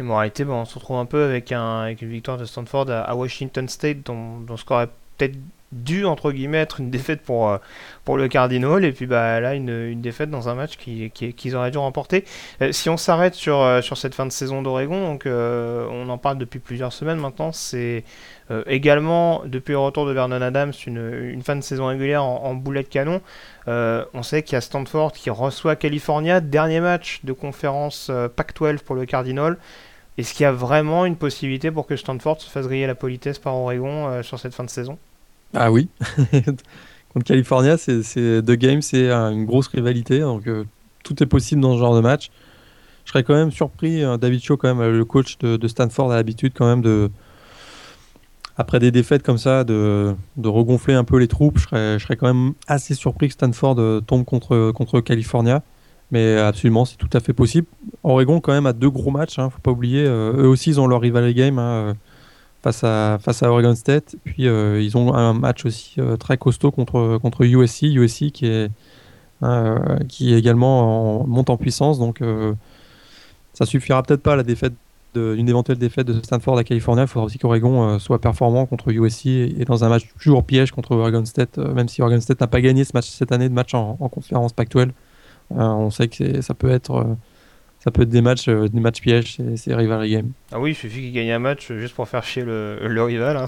[0.00, 2.90] Et bon, bon, on se retrouve un peu avec, un, avec une victoire de Stanford
[2.90, 5.36] à, Washington State, dont, dont ce qu'aurait peut-être
[5.72, 7.58] dû entre guillemets être une défaite pour, euh,
[8.04, 11.34] pour le Cardinal et puis bah là une, une défaite dans un match qu'ils qui,
[11.34, 12.24] qui auraient dû remporter.
[12.62, 16.18] Euh, si on s'arrête sur, euh, sur cette fin de saison d'Oregon, donc on en
[16.18, 18.04] parle depuis plusieurs semaines maintenant, c'est
[18.66, 22.54] également depuis le retour de Vernon Adams une, une fin de saison régulière en, en
[22.54, 23.20] boulet de canon.
[23.66, 28.96] on sait qu'il y a Stanford qui reçoit California, dernier match de conférence Pac-12 pour
[28.96, 29.58] le Cardinal.
[30.16, 33.38] Est-ce qu'il y a vraiment une possibilité pour que Stanford se fasse griller la politesse
[33.38, 34.98] par Oregon sur cette fin de saison?
[35.54, 35.88] Ah oui.
[37.12, 40.20] Contre California, c'est deux games, c'est une grosse rivalité.
[40.20, 40.64] Donc euh,
[41.04, 42.30] tout est possible dans ce genre de match.
[43.04, 46.16] Je serais quand même surpris, hein, David Cho, quand même, le coach de, Stanford, a
[46.16, 47.10] l'habitude quand même de,
[48.58, 51.58] après des défaites comme ça, de, de regonfler un peu les troupes.
[51.58, 55.62] Je serais, je serais, quand même assez surpris que Stanford euh, tombe contre, contre California.
[56.10, 57.66] Mais absolument, c'est tout à fait possible.
[58.02, 59.38] Oregon, quand même, a deux gros matchs.
[59.38, 60.04] Hein, faut pas oublier.
[60.04, 61.58] Euh, eux aussi, ils ont leur rivalry game.
[61.58, 61.94] Hein,
[62.72, 64.16] face à, Oregon State.
[64.24, 68.46] Puis euh, ils ont un match aussi euh, très costaud contre, contre USC, USC qui
[68.46, 68.70] est,
[69.42, 71.98] euh, qui est également en, monte en puissance.
[71.98, 72.22] Donc
[73.52, 74.74] ça suffira peut-être pas à la défaite
[75.14, 77.02] d'une éventuelle défaite de Stanford à Californie.
[77.02, 80.92] Il faudra aussi qu'Oregon soit performant contre USC et, dans un match toujours piège contre
[80.92, 83.74] Oregon State, même si Oregon State n'a pas gagné ce match cette année de match
[83.74, 84.90] en, conférence Pac-12.
[85.50, 87.16] on sait que ça peut être
[87.80, 90.32] ça peut être des matchs, euh, des matchs pièges, c'est rivalry game.
[90.52, 93.36] Ah oui, il suffit qu'il gagne un match juste pour faire chier le, le rival.
[93.36, 93.46] Hein.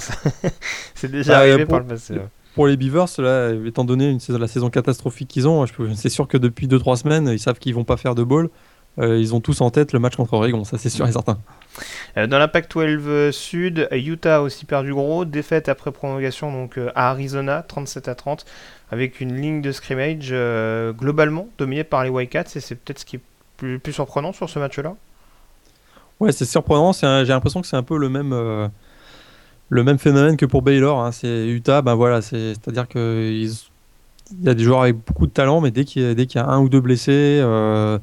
[0.95, 2.15] c'est déjà bah, arrivé par le passé.
[2.55, 5.65] Pour les Beavers, là, étant donné une saison, la saison catastrophique qu'ils ont,
[5.95, 8.49] c'est sûr que depuis 2-3 semaines, ils savent qu'ils vont pas faire de ball.
[8.99, 11.39] Euh, ils ont tous en tête le match contre Oregon, ça c'est sûr et certain.
[12.17, 17.11] Euh, dans la PAC-12 Sud, Utah a aussi perdu gros, défaite après prolongation donc à
[17.11, 18.45] Arizona, 37 à 30,
[18.91, 20.35] avec une ligne de scrimmage
[20.99, 23.21] globalement dominée par les Wildcats, et c'est peut-être ce qui
[23.61, 24.97] plus, surprenant sur ce match-là?
[26.19, 26.93] Ouais, c'est surprenant.
[26.93, 28.69] J'ai l'impression que c'est un peu le même, euh,
[29.69, 31.01] le même phénomène que pour Baylor.
[31.01, 31.13] Hein.
[31.13, 33.49] C'est Utah, ben voilà, c'est-à-dire qu'il
[34.43, 36.69] y a des joueurs avec beaucoup de talent, mais dès qu'il y, a un ou
[36.69, 37.99] deux blessés, euh,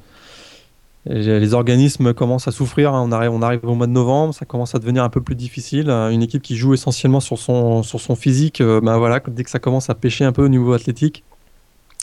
[1.05, 2.93] les organismes commencent à souffrir.
[2.93, 3.07] Hein.
[3.09, 5.89] On, arrive, au mois de novembre, ça commence à devenir un peu plus difficile.
[5.89, 9.59] Une équipe qui joue essentiellement sur son, sur son physique, ben voilà, dès que ça
[9.59, 11.23] commence à pêcher un peu au niveau athlétique,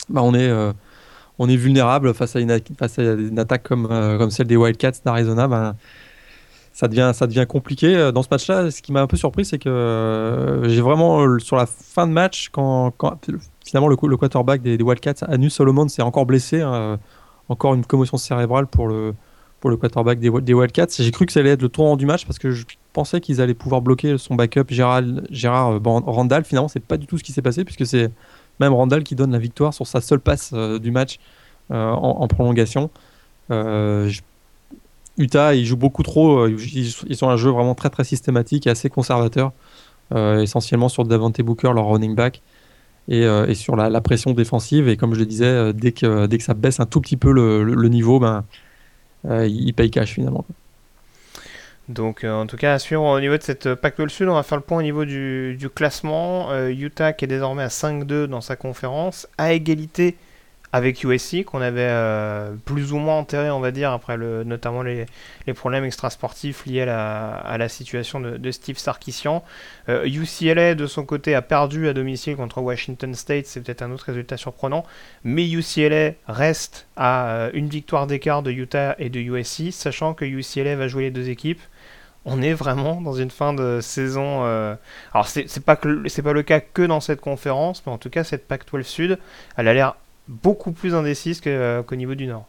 [0.09, 0.49] ben on est
[1.39, 5.47] on est vulnérable face à une, attaque comme, euh, comme celle des Wildcats d'Arizona.
[5.47, 5.75] Ben,
[6.73, 7.95] ça devient, compliqué.
[7.95, 11.39] Euh, dans ce match-là, ce qui m'a un peu surpris, c'est que euh, j'ai vraiment,
[11.39, 12.93] sur la fin de match, quand,
[13.65, 16.99] finalement le, quarterback des, Wildcats, Anu Solomon, s'est encore blessé, hein,
[17.49, 19.13] encore une commotion cérébrale pour le,
[19.61, 20.87] quarterback des, des Wildcats.
[20.99, 23.41] J'ai cru que ça allait être le tournant du match parce que je pensais qu'ils
[23.41, 26.43] allaient pouvoir bloquer son backup Gérard, Gérard Randall.
[26.43, 28.11] Finalement, c'est pas du tout ce qui s'est passé puisque c'est
[28.59, 31.19] même Randall qui donne la victoire sur sa seule passe euh, du match
[31.71, 32.89] euh, en, prolongation.
[33.51, 34.11] Euh,
[35.17, 36.47] Utah, ils jouent beaucoup trop.
[36.47, 39.53] Ils, ont un jeu vraiment très très systématique et assez conservateur,
[40.13, 42.41] essentiellement sur Davante Booker, leur running back,
[43.07, 44.89] et, sur la, pression défensive.
[44.89, 48.19] Et comme je le disais, dès que, ça baisse un tout petit peu le, niveau,
[48.19, 48.43] ben,
[49.23, 50.45] ils payent cash finalement.
[51.87, 54.33] Donc euh, en tout cas à suivre au niveau de cette euh, Pac-12 Sud, on
[54.33, 56.51] va faire le point au niveau du, classement.
[56.51, 60.15] Euh, Utah qui est désormais à 5-2 dans sa conférence, à égalité
[60.73, 61.89] avec USC qu'on avait
[62.65, 65.05] plus ou moins enterré on va dire après le, notamment les,
[65.55, 69.41] problèmes extrasportifs liés à la, situation de, Steve Sarkisian.
[69.87, 74.07] UCLA de son côté a perdu à domicile contre Washington State, c'est peut-être un autre
[74.07, 74.83] résultat surprenant,
[75.23, 80.75] mais UCLA reste à une victoire d'écart de Utah et de USC, sachant que UCLA
[80.75, 81.61] va jouer les deux équipes
[82.25, 84.43] on est vraiment dans une fin de saison.
[84.43, 84.75] Euh,
[85.13, 88.23] alors c'est pas c'est pas le cas que dans cette conférence, mais en tout cas
[88.23, 89.19] cette Pac-12 Sud,
[89.57, 89.95] elle a l'air
[90.27, 92.45] beaucoup plus indécise euh, qu'au niveau du Nord.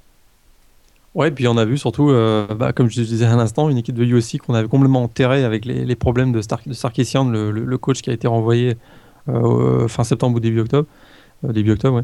[1.14, 3.94] Ouais, puis on a vu surtout, euh, bah, comme je disais à l'instant, une équipe
[3.94, 8.10] de USC qu'on avait complètement enterrée avec les, problèmes de, Stark, de le, coach qui
[8.10, 8.76] a été renvoyé
[9.26, 10.86] fin septembre ou début octobre.
[11.42, 12.02] début octobre.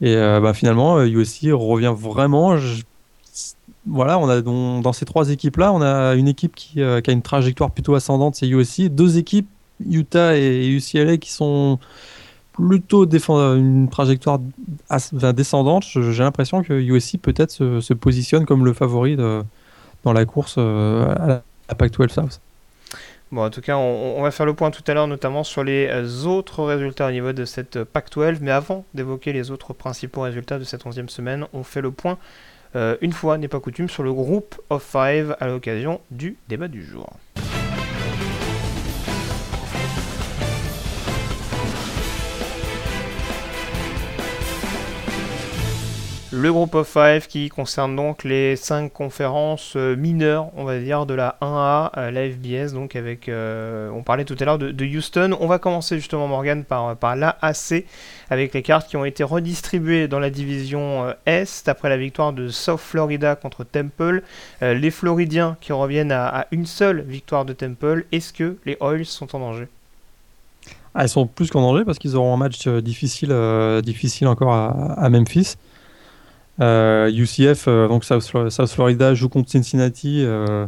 [0.00, 2.56] Et bah, finalement, USC revient vraiment
[3.86, 7.22] voilà, on a dans, ces trois équipes-là, on a une équipe qui, euh, a une
[7.22, 8.88] trajectoire plutôt ascendante, c'est USC.
[8.88, 9.48] Deux équipes,
[9.88, 11.78] Utah et UCLA, qui sont
[12.52, 14.40] plutôt une trajectoire
[15.34, 15.84] descendante.
[15.84, 21.26] J'ai l'impression que USC peut-être se, positionne comme le favori dans la course euh, à
[21.68, 22.40] la Pac-12 South.
[23.32, 25.88] Bon, en tout cas, on, va faire le point tout à l'heure, notamment sur les
[25.90, 28.38] euh, autres résultats au niveau de cette Pac-12.
[28.40, 32.18] Mais avant d'évoquer les autres principaux résultats de cette 11e semaine, on fait le point
[33.00, 36.84] une fois n'est pas coutume, sur le groupe of five à l'occasion du débat du
[36.84, 37.10] jour.
[46.38, 51.06] Le groupe of five qui concerne donc les cinq conférences euh, mineures, on va dire,
[51.06, 54.84] de la 1A à la FBS, donc avec, euh, on parlait tout à l'heure de,
[54.84, 55.34] Houston.
[55.40, 57.86] On va commencer justement Morgan par, par l'AAC
[58.28, 62.34] avec les cartes qui ont été redistribuées dans la division euh, Est après la victoire
[62.34, 64.22] de South Florida contre Temple.
[64.60, 68.04] les Floridiens qui reviennent à, une seule victoire de Temple.
[68.12, 69.68] Est-ce que les Oils sont en danger?
[70.94, 75.56] Ah, Ils sont plus qu'en danger parce qu'ils auront un match difficile encore à Memphis.
[76.58, 80.22] UCF, euh, euh, donc South, Florida joue contre Cincinnati.
[80.24, 80.66] Euh,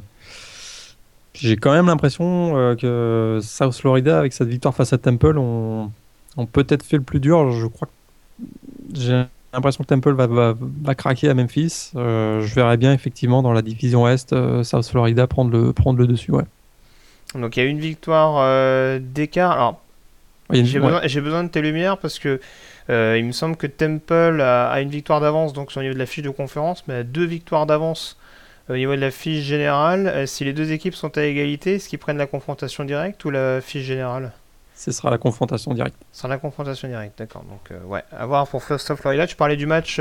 [1.35, 5.91] j'ai quand même l'impression que South Florida, avec cette victoire face à Temple, ont,
[6.53, 7.53] peut-être fait le plus dur.
[7.53, 7.89] Je crois
[8.93, 11.91] j'ai l'impression que Temple va, craquer à Memphis.
[11.95, 16.33] je verrais bien effectivement dans la division Est, South Florida prendre le, prendre le dessus.
[16.33, 16.45] Ouais.
[17.35, 19.53] Donc il y a une victoire d'écart.
[19.53, 19.81] Alors,
[20.51, 22.41] j'ai besoin, besoin, de tes lumières parce que
[22.89, 26.25] il me semble que Temple a, une victoire d'avance donc au niveau de la fiche
[26.25, 28.17] de conférence, mais a deux victoires d'avance
[28.69, 30.07] au niveau de la fiche générale.
[30.07, 33.31] Euh, si les deux équipes sont à égalité, est-ce qu'ils prennent la confrontation directe ou
[33.31, 34.33] la fiche générale?
[34.75, 35.97] Ce sera la confrontation directe.
[36.13, 37.43] Ce sera la confrontation directe, d'accord.
[37.45, 39.27] Donc, euh, ouais, à voir pour South Florida.
[39.27, 40.01] Tu parlais du match,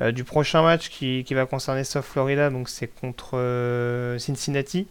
[0.00, 4.86] du prochain match qui, qui, va concerner South Florida, donc c'est contre Cincinnati.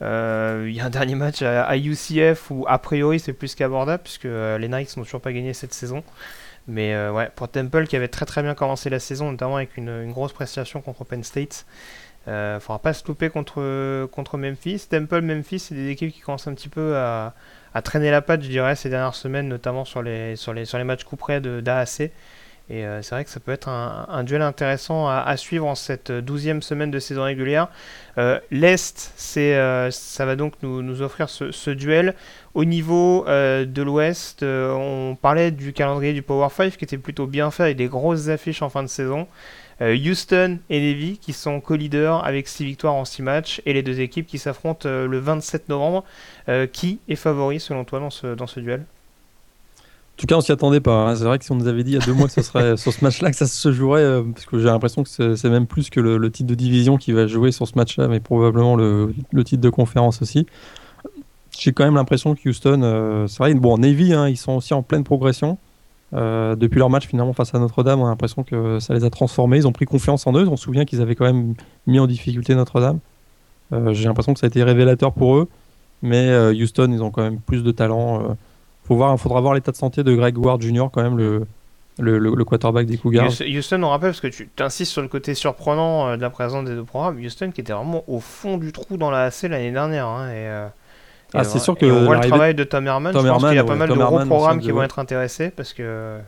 [0.00, 4.24] Il y a un dernier match à, UCF où a priori c'est plus qu'abordable puisque
[4.24, 6.04] les Knights n'ont toujours pas gagné cette saison.
[6.68, 9.76] Mais euh, ouais, pour Temple qui avait très très bien commencé la saison, notamment avec
[9.76, 11.66] une, grosse prestation contre Penn State,
[12.28, 14.86] euh, faudra pas se louper contre, Memphis.
[14.90, 17.34] Temple, Memphis, c'est des équipes qui commencent un petit peu à,
[17.84, 21.40] traîner la patte, je dirais, ces dernières semaines, notamment sur les, sur les, matchs couperés
[21.40, 22.10] d'AAC.
[22.68, 26.10] Et euh, c'est vrai que ça peut être un, duel intéressant à, suivre en cette
[26.10, 27.68] douzième semaine de saison régulière.
[28.18, 32.14] Euh, L'Est, euh, ça va donc nous, offrir ce, duel.
[32.54, 37.50] Au niveau de l'Ouest, on parlait du calendrier du Power 5 qui était plutôt bien
[37.50, 39.28] fait avec des grosses affiches en fin de saison.
[39.80, 44.00] Houston et Navy qui sont co-leaders avec 6 victoires en 6 matchs et les deux
[44.00, 46.04] équipes qui s'affrontent le 27 novembre.
[46.72, 48.86] qui est favori selon toi dans ce, duel?
[50.16, 51.08] Tout cas, on s'y attendait pas.
[51.08, 51.16] Hein.
[51.16, 52.42] C'est vrai que si on nous avait dit il y a deux mois que ce
[52.42, 55.50] serait sur ce match-là que ça se jouerait, euh, parce que j'ai l'impression que c'est
[55.50, 58.76] même plus que le, titre de division qui va jouer sur ce match-là, mais probablement
[58.76, 59.12] le,
[59.44, 60.46] titre de conférence aussi.
[61.58, 64.74] J'ai quand même l'impression que Houston, euh, c'est vrai, bon, Navy, hein, ils sont aussi
[64.74, 65.58] en pleine progression.
[66.14, 69.10] Euh, depuis leur match finalement face à Notre-Dame, on a l'impression que ça les a
[69.10, 69.58] transformés.
[69.58, 70.46] Ils ont pris confiance en eux.
[70.48, 71.54] On se souvient qu'ils avaient quand même
[71.86, 73.00] mis en difficulté Notre-Dame.
[73.72, 75.48] j'ai l'impression que ça a été révélateur pour eux.
[76.02, 78.36] Mais Houston, ils ont quand même plus de talent
[78.94, 80.86] il faudra voir l'état de santé de Greg Ward Jr.
[80.92, 81.46] quand même, le,
[81.98, 83.30] le, quarterback des Cougars.
[83.40, 86.64] Houston, on rappelle, parce que tu insistes sur le côté surprenant euh, de la présence
[86.64, 89.72] des deux programmes, Houston qui était vraiment au fond du trou dans la AC l'année
[89.72, 90.06] dernière.
[90.06, 90.66] Hein, et, euh,
[91.34, 93.12] ah, c'est sûr que on voit le travail de Tom Herman.
[93.12, 95.72] je pense qu'il y a pas mal de gros programmes qui vont être intéressés parce
[95.72, 96.18] que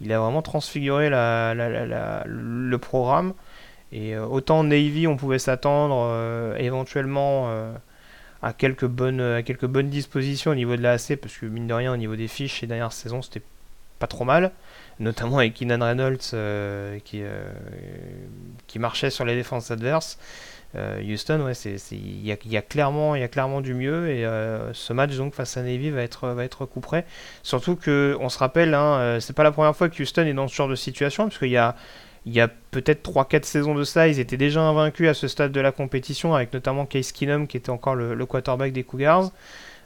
[0.00, 3.34] il a vraiment transfiguré la, la, le programme.
[3.92, 7.48] Et autant Navy, on pouvait s'attendre éventuellement
[8.42, 11.66] à quelques bonnes à quelques bonnes dispositions au niveau de la AC parce que mine
[11.66, 13.42] de rien au niveau des fiches ces dernières saisons c'était
[14.02, 14.50] pas trop mal.
[14.98, 17.52] Notamment avec Keenan Reynolds euh, qui, euh,
[18.66, 20.18] qui marchait sur les défenses adverses.
[20.74, 24.10] Euh, Houston ouais c'est il y a, clairement il y a clairement du mieux.
[24.10, 24.24] Et
[24.72, 26.80] ce match donc face à Navy va être va être coup
[27.42, 30.48] surtout que on se rappelle hein, c'est pas la première fois que Houston est dans
[30.48, 31.76] ce genre de situation parce qu'il y a
[32.24, 35.52] il y a peut-être 3-4 saisons de ça, ils étaient déjà invaincus à ce stade
[35.52, 39.32] de la compétition, avec notamment Case Keenum qui était encore le, quarterback des Cougars.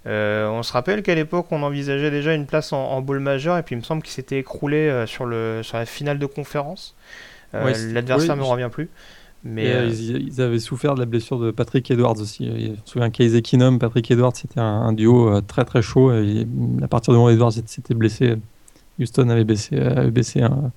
[0.06, 3.56] Euh, on se rappelle qu'à l'époque, on envisageait déjà une place en, en bowl majeur,
[3.58, 6.26] et puis il me semble qu'il s'était écroulé euh, sur, le, sur la finale de
[6.26, 6.94] conférence.
[7.54, 8.90] Euh, l'adversaire ne me revient plus.
[9.42, 12.46] Mais ils, avaient souffert de la blessure de Patrick Edwards aussi.
[12.46, 16.12] Je me souviens Casey Keenum, Patrick Edwards, c'était un, duo très très chaud.
[16.12, 16.46] Et
[16.82, 18.34] à partir du moment où Edwards s'était blessé,
[18.98, 20.72] Houston avait baissé, avait baissé un,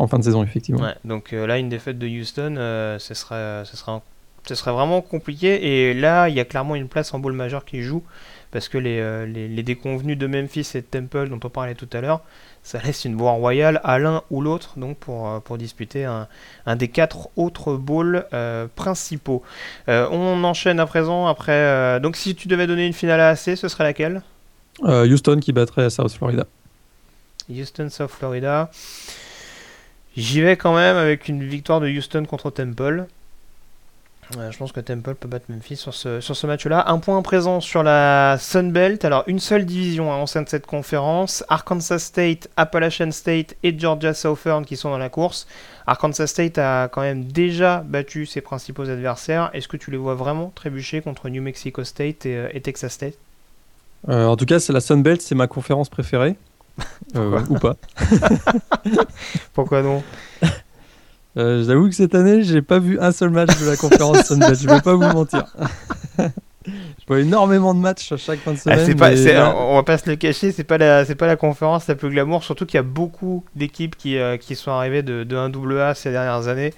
[0.00, 0.88] en fin de saison, effectivement.
[1.04, 4.00] donc euh, là, une défaite de Houston, euh, ce, serait, ce, serait
[4.46, 5.90] ce serait vraiment compliqué.
[5.90, 8.02] Et là, il y a clairement une place en bowl majeur qui joue.
[8.50, 11.88] Parce que les, euh, les, déconvenus de Memphis et de Temple, dont on parlait tout
[11.92, 12.22] à l'heure,
[12.64, 16.26] ça laisse une voie royale à l'un ou l'autre donc pour, pour disputer un,
[16.66, 18.26] un, des quatre autres bowls
[18.74, 19.44] principaux.
[19.86, 22.00] on enchaîne à présent après.
[22.00, 24.22] donc, si tu devais donner une finale à AC, ce serait laquelle?
[24.82, 26.44] Houston qui battrait South Florida.
[27.48, 28.68] Houston, South Florida.
[30.16, 33.06] J'y vais quand même avec une victoire de Houston contre Temple.
[34.32, 36.84] je pense que Temple peut battre Memphis sur ce, sur ce match-là.
[36.88, 39.04] Un point présent sur la Sun Belt.
[39.04, 41.44] Alors, une seule division en sein de cette conférence.
[41.48, 45.46] Arkansas State, Appalachian State et Georgia Southern qui sont dans la course.
[45.86, 49.50] Arkansas State a quand même déjà battu ses principaux adversaires.
[49.54, 53.14] Est-ce que tu les vois vraiment trébucher contre New Mexico State et, euh, Texas State?
[54.08, 56.36] Euh, En tout cas, c'est la Sun Belt, c'est ma conférence préférée.
[57.16, 57.76] Euh, ou pas.
[59.52, 60.02] Pourquoi non
[61.36, 64.60] euh, J'avoue que cette année, j'ai pas vu un seul match de la conférence Sunbelt.
[64.60, 65.44] Je vais pas vous mentir.
[66.18, 69.54] je vois énormément de matchs à chaque fin de ah, semaine.
[69.56, 72.10] On va pas se le cacher, c'est pas la, c'est pas la conférence la plus
[72.10, 72.44] glamour.
[72.44, 76.12] Surtout qu'il y a beaucoup d'équipes qui, euh, qui sont arrivées de, de 1AA ces
[76.12, 76.72] dernières années.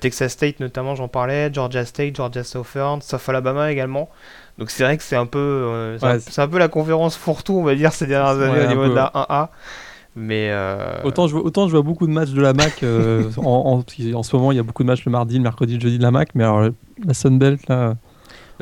[0.00, 4.08] Texas State notamment, j'en parlais, Georgia State, Georgia Southern, South Alabama également.
[4.58, 7.62] Donc c'est vrai que c'est un peu, euh, c'est un, peu la conférence fourre-tout, on
[7.62, 9.48] va dire, ces dernières années au niveau de la 1A.
[10.16, 12.82] Mais euh, autant, je vois, autant je vois beaucoup de matchs de la MAC.
[12.82, 15.74] Euh, en, en, ce moment, il y a beaucoup de matchs le mardi, le mercredi,
[15.74, 16.34] le jeudi de la MAC.
[16.34, 16.70] Mais alors,
[17.04, 17.94] la Sunbelt, là.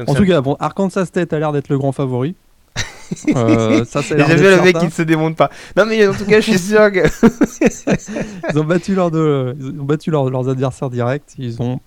[0.06, 2.34] en tout cas, bon, Arkansas State a l'air d'être le grand favori.
[3.36, 5.48] euh, ça, c'est J'ai vu le mec qui ne se démonte pas.
[5.76, 7.06] Non, mais en tout cas, je suis sûr que.
[8.52, 11.34] ils ont battu, leur de, ils ont battu leurs adversaires directs.
[11.38, 11.80] Ils ont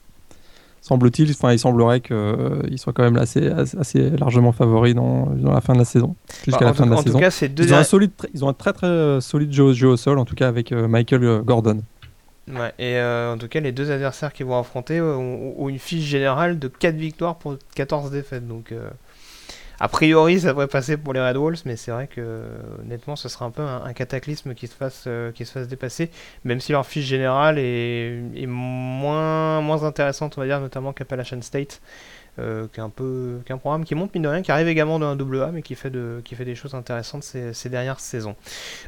[0.81, 5.53] semble-t-il, enfin, il semblerait qu'ils euh, soient quand même assez, assez largement favoris dans, dans,
[5.53, 6.15] la fin de la saison.
[6.45, 7.19] Jusqu'à bah, la fin de la saison.
[7.19, 9.87] Cas, deux ils, ont un solide, ils ont un très très euh, solide jeu, jeu
[9.87, 11.81] au sol, en tout cas avec euh, Michael Gordon.
[12.47, 16.05] Ouais, et en tout cas, les deux adversaires qui vont affronter ont, ont, une fiche
[16.05, 18.47] générale de 4 victoires pour 14 défaites.
[18.47, 18.73] Donc,
[19.79, 22.43] a priori, ça devrait passer pour les Red Wolves, mais c'est vrai que
[22.81, 26.11] honnêtement, ce sera un peu un, cataclysme qui se, fasse, euh, qui se fasse dépasser,
[26.43, 31.41] même si leur fiche générale est, est moins, moins intéressante, on va dire, notamment qu'Appalachian
[31.41, 31.81] State.
[32.39, 34.97] Euh, qui est un peu qui programme qui monte mine de rien, qui arrive également
[34.97, 37.99] d'un double A, mais qui fait de qui fait des choses intéressantes ces, ces dernières
[37.99, 38.35] saisons.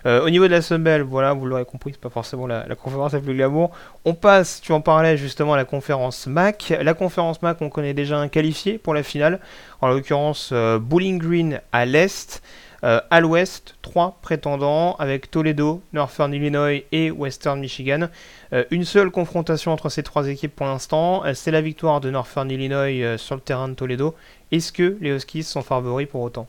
[0.05, 3.13] Euh, au niveau de la Sunbelt, voilà, vous l'aurez compris, c'est pas forcément la, conférence
[3.13, 3.71] la plus glamour.
[4.05, 6.73] On passe, tu en parlais justement à la conférence MAC.
[6.81, 9.39] La conférence MAC, on connaît déjà un qualifié pour la finale,
[9.81, 12.41] en l'occurrence euh, Bowling Green à l'est.
[12.83, 18.07] Euh, à l'ouest, trois prétendants avec Toledo, Northern Illinois et Western Michigan.
[18.53, 22.09] Euh, une seule confrontation entre ces trois équipes pour l'instant, euh, c'est la victoire de
[22.09, 24.15] Northern Illinois sur le terrain de Toledo.
[24.51, 26.47] Est-ce que les Huskies sont favoris pour autant?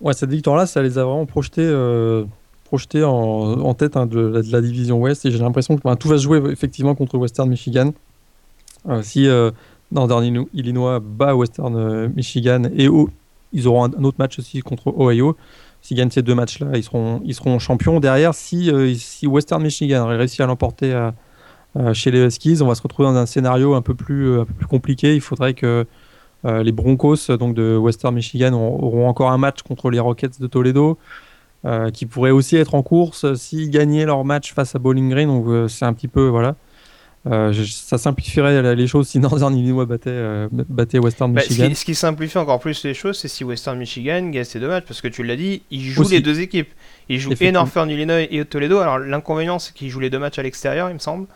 [0.00, 1.72] Ouais, cette victoire-là, ça les a vraiment projetés,
[2.64, 6.22] projetés en, tête hein, de, la, division Ouest et j'ai l'impression que tout va se
[6.22, 7.92] jouer effectivement contre Western Michigan.
[9.02, 9.28] si
[9.90, 13.08] Northern Illinois bat Western Michigan et au,
[13.52, 15.36] ils auront un, autre match aussi contre Ohio.
[15.80, 18.00] S'ils gagnent ces deux matchs-là, ils seront, ils seront champions.
[18.00, 21.10] Derrière, si, euh, si Western Michigan réussit à l'emporter euh,
[21.76, 24.44] euh, chez les Huskies, on va se retrouver dans un scénario un peu plus, un
[24.44, 25.14] peu plus compliqué.
[25.14, 25.86] Il faudrait que
[26.44, 30.96] les Broncos donc de Western Michigan auront encore un match contre les Rockets de Toledo.
[31.92, 35.26] qui pourraient aussi être en course s'ils gagnaient leur match face à Bowling Green.
[35.26, 36.54] Donc c'est un petit peu voilà.
[37.26, 41.74] Euh, ça simplifierait les choses si Northern Illinois battait, euh, battait Western bah, Michigan.
[41.74, 44.84] Ce qui, simplifie encore plus les choses, c'est si Western Michigan gagne ces deux matchs,
[44.86, 46.70] parce que tu l'as dit, ils jouent les deux équipes.
[47.08, 48.78] Ils jouent et Northern Illinois et Toledo.
[48.78, 51.26] Alors l'inconvénient, c'est qu'ils jouent les deux matchs à l'extérieur, il me semble.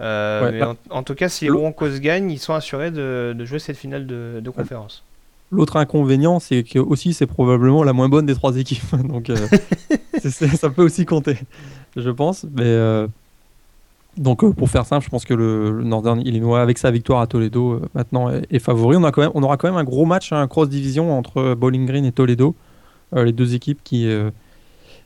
[0.00, 3.58] Euh, mais bah, en, tout cas, si les Broncos gagnent, ils sont assurés de, jouer
[3.58, 5.04] cette finale de, de conférence.
[5.52, 9.30] L'autre inconvénient, c'est que aussi c'est probablement la moins bonne des trois équipes, donc
[10.20, 11.38] ça peut aussi compter,
[11.96, 12.46] je pense.
[12.56, 13.06] Mais
[14.16, 17.80] Donc pour faire simple, je pense que le, Northern Illinois, avec sa victoire à Toledo,
[17.94, 18.96] maintenant est, favori.
[18.96, 21.54] On, a quand même, on aura quand même un gros match, un cross division entre
[21.54, 22.54] Bowling Green et Toledo,
[23.14, 24.10] les deux équipes qui,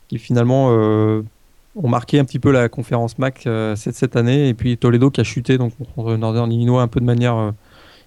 [0.08, 4.48] qui finalement ont marqué un petit peu la conférence MAC cette, cette, année.
[4.48, 7.52] Et puis Toledo qui a chuté donc contre Northern Illinois un peu de manière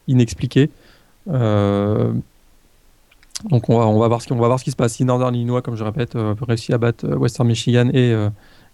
[0.08, 0.72] inexpliquée.
[3.46, 4.94] Donc on va, on va, voir ce qui, va voir ce qui se passe.
[4.94, 8.30] Si Northern Illinois, comme je répète, euh, réussit à battre euh, Western Michigan et, euh,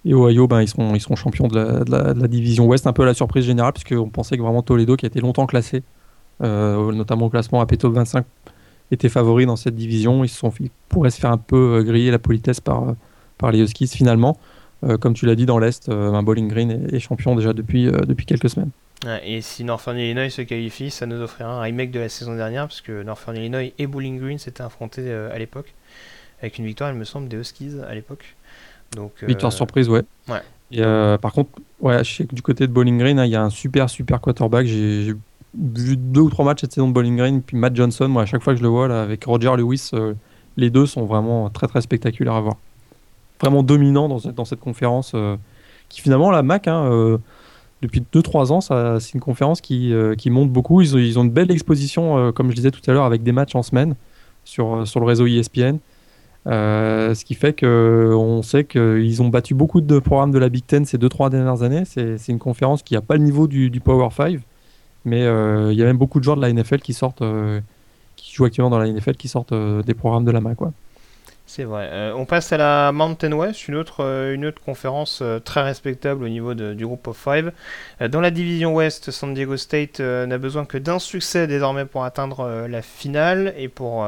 [0.05, 2.87] et Ohio, ben, ils, seront, ils seront champions de la, division Ouest.
[2.87, 5.83] Un peu la surprise générale, puisqu'on pensait que vraiment Toledo, qui a été longtemps classé,
[6.41, 8.25] notamment au classement à Top 25,
[8.91, 10.23] était favori dans cette division.
[10.25, 12.95] Ils, pourraient se faire un peu griller la politesse par,
[13.37, 14.37] par les Huskies finalement.
[14.99, 18.71] comme tu l'as dit, dans l'Est, Bowling Green est, champion déjà depuis, depuis quelques semaines.
[19.23, 22.67] Et si Northern Illinois se qualifie, ça nous offrira un remake de la saison dernière,
[22.67, 25.73] parce que Northern Illinois et Bowling Green s'étaient affrontés euh, à l'époque,
[26.41, 28.35] avec une victoire, il me semble, des Huskies à l'époque.
[28.95, 30.03] Donc, euh, Victoire surprise, ouais.
[30.29, 30.41] ouais.
[30.71, 31.51] Et euh, par contre,
[31.81, 33.89] ouais, je sais que du côté de Bowling Green, hein, il y a un super,
[33.89, 34.65] super quarterback.
[34.65, 35.13] J'ai
[35.55, 38.25] vu deux ou trois matchs cette saison de Bowling Green, puis Matt Johnson, moi, à
[38.25, 39.91] chaque fois que je le vois, là, avec Roger Lewis,
[40.57, 42.55] les deux sont vraiment très, très spectaculaires à voir.
[43.39, 45.15] Vraiment dominants dans, dans cette conférence,
[45.89, 47.19] qui finalement, la MAC, hein,
[47.83, 48.61] depuis 2-3 ans,
[48.99, 50.81] c'est une conférence qui, euh, qui, monte beaucoup.
[50.81, 53.33] Ils, ils, ont une belle exposition, euh, comme je disais tout à l'heure, avec des
[53.33, 53.95] matchs en semaine
[54.45, 55.77] sur, euh, sur le réseau ESPN.
[56.45, 60.85] Ce qui fait qu'on sait qu'ils ont battu beaucoup de programmes de la Big Ten
[60.85, 61.83] ces 2-3 dernières années.
[61.85, 64.39] C'est une conférence qui n'a pas le niveau du, Power 5,
[65.05, 67.23] mais il y a même beaucoup de joueurs de la NFL qui sortent,
[68.15, 70.57] qui jouent actuellement dans la NFL, qui sortent des programmes de la MAC.
[70.57, 70.73] Quoi.
[71.45, 71.89] C'est vrai.
[71.91, 76.29] Euh, on passe à la Mountain West, une autre, euh, conférence euh, très respectable au
[76.29, 77.51] niveau du groupe of five.
[78.09, 82.67] dans la division Ouest, San Diego State n'a besoin que d'un succès désormais pour atteindre
[82.67, 84.05] la finale et pour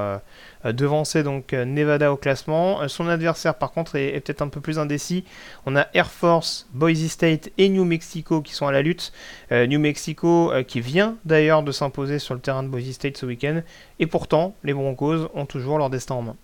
[0.73, 2.88] devancer donc Nevada au classement.
[2.88, 5.23] son adversaire par contre est, peut-être un peu plus indécis.
[5.65, 9.12] On a Air Force, Boise State et New Mexico qui sont à la lutte.
[9.51, 13.62] New Mexico qui vient d'ailleurs de s'imposer sur le terrain de Boise State ce week-end.
[13.99, 16.36] Et pourtant, les Broncos ont toujours leur destin en main.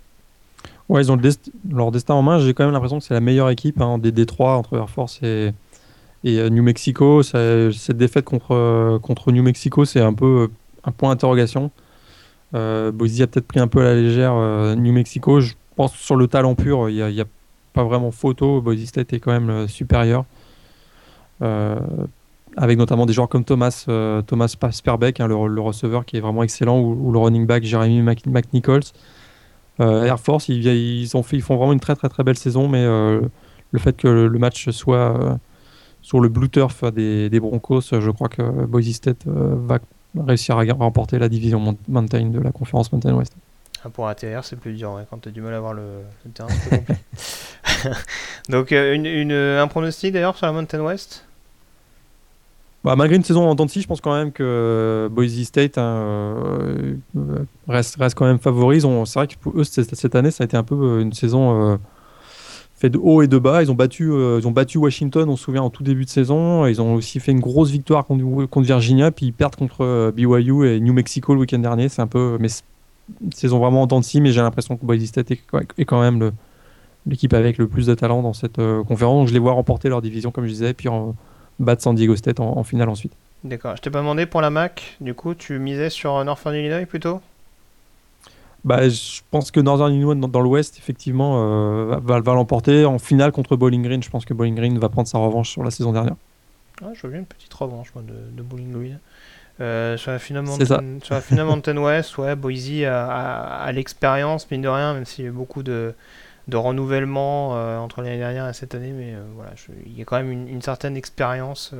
[0.90, 1.18] Ouais, ils ont
[1.70, 2.40] leur destin en main.
[2.40, 5.20] J'ai quand même l'impression que c'est la meilleure équipe hein, des Détroits entre Air Force
[5.24, 5.54] et,
[6.24, 7.24] et euh, New Mexico.
[7.24, 10.48] cette défaite contre, euh, contre New Mexico, c'est un peu euh,
[10.84, 11.72] un point d'interrogation.
[12.54, 14.34] Euh, Boise a peut-être pris un peu à la légère
[14.76, 15.40] New Mexico.
[15.40, 17.26] Je pense sur le talent pur, il n'y a,
[17.74, 18.62] pas vraiment photo.
[18.62, 20.26] Boise State est quand même supérieur.
[21.42, 23.86] avec notamment des joueurs comme Thomas,
[24.28, 28.84] Thomas Sperbeck, hein, le, receveur qui est vraiment excellent, ou, le running back Jeremy McNichols.
[29.82, 32.84] Euh, Air Force, ils, ont fait, font vraiment une très très très belle saison, mais
[32.84, 33.22] euh,
[33.72, 35.36] le fait que le, match soit euh,
[36.02, 39.80] sur le blue turf des, Broncos, je crois que Boise State va
[40.18, 43.34] réussir à remporter la division Mountain de la conférence Mountain West.
[43.84, 46.02] Ah, pour ATR, c'est plus dur quand tu as du mal à voir le,
[46.34, 46.50] terrain.
[48.50, 51.26] Donc, une, un pronostic d'ailleurs sur la Mountain West?
[52.84, 55.84] Bah, malgré une saison en dents je pense quand même que euh, Boise State hein,
[55.84, 56.96] euh,
[57.68, 58.82] reste, reste quand même favori.
[58.82, 61.80] C'est vrai que pour eux, cette année, ça a été un peu euh, une saison
[62.82, 63.62] faite de haut et de bas.
[63.64, 66.66] Ils ont, battu, ils ont battu Washington, on se souvient, en tout début de saison.
[66.66, 70.68] Ils ont aussi fait une grosse victoire contre, contre Virginia, puis ils perdent contre BYU
[70.68, 71.90] et New Mexico le week-end dernier.
[71.90, 72.38] C'est un peu.
[72.40, 72.50] Mais
[73.34, 76.32] saison vraiment en dents mais j'ai l'impression que Boise State est, quand même
[77.06, 79.30] l'équipe avec le plus de talent dans cette conférence.
[79.30, 81.16] je les vois remporter leur division, comme je disais, puis en
[81.62, 83.14] battre San Diego State en, finale ensuite.
[83.44, 83.76] D'accord.
[83.76, 87.22] Je t'ai pas demandé pour la MAC, du coup, tu misais sur Northern Illinois plutôt?
[88.64, 93.32] Bah, je pense que Northern Illinois dans, l'Ouest, effectivement, euh, va, va l'emporter en finale
[93.32, 94.04] contre Bowling Green.
[94.04, 96.16] Je pense que Bowling Green va prendre sa revanche sur la saison dernière.
[96.84, 98.02] Ah, je veux bien une petite revanche de,
[98.36, 99.00] de, Bowling Green.
[99.60, 104.50] Euh, sur, la finale Mountain, sur la finale Mountain West, ouais, Boise a, a l'expérience,
[104.50, 105.94] mine de rien, même s'il y a beaucoup de,
[106.48, 109.52] de renouvellement euh, entre l'année dernière et cette année, mais euh, voilà,
[109.86, 111.74] il y a quand même une, certaine expérience.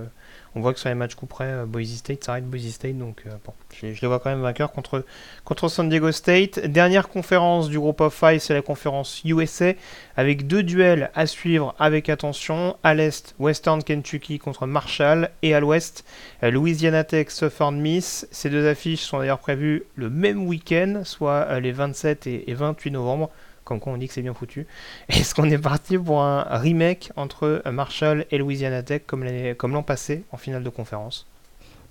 [0.56, 3.24] Euh, on voit que sur les matchs coup près, Boise State s'arrête Boise State, donc
[3.46, 5.06] bon, je, les vois quand même vainqueurs contre,
[5.44, 6.60] contre San Diego State.
[6.60, 9.74] Dernière conférence du groupe of five, c'est la conférence USA,
[10.18, 12.76] avec deux duels à suivre avec attention.
[12.84, 16.04] À l'est, Western Kentucky contre Marshall, et à l'ouest,
[16.42, 18.28] Louisiana Tech, Southern Miss.
[18.32, 23.30] Ces deux affiches sont d'ailleurs prévues le même week-end, soit les 27 et 28 novembre
[23.64, 24.68] comme quoi on dit que c'est bien foutu.
[25.10, 30.24] Est-ce qu'on est parti pour un remake entre Marshall et Louisiana Tech comme l'an passé
[30.32, 31.26] en finale de conférence?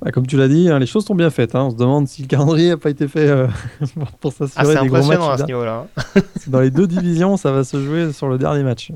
[0.02, 1.54] Bah, comme tu l'as dit, hein, les choses sont bien faites.
[1.54, 1.64] Hein.
[1.64, 3.48] On se demande si le calendrier n'a pas été fait euh,
[4.20, 5.20] pour s'assurer ah, des gros matchs.
[5.20, 5.86] à ce niveau-là.
[5.96, 6.20] Hein.
[6.46, 8.92] dans les deux divisions, ça va se jouer sur le dernier match.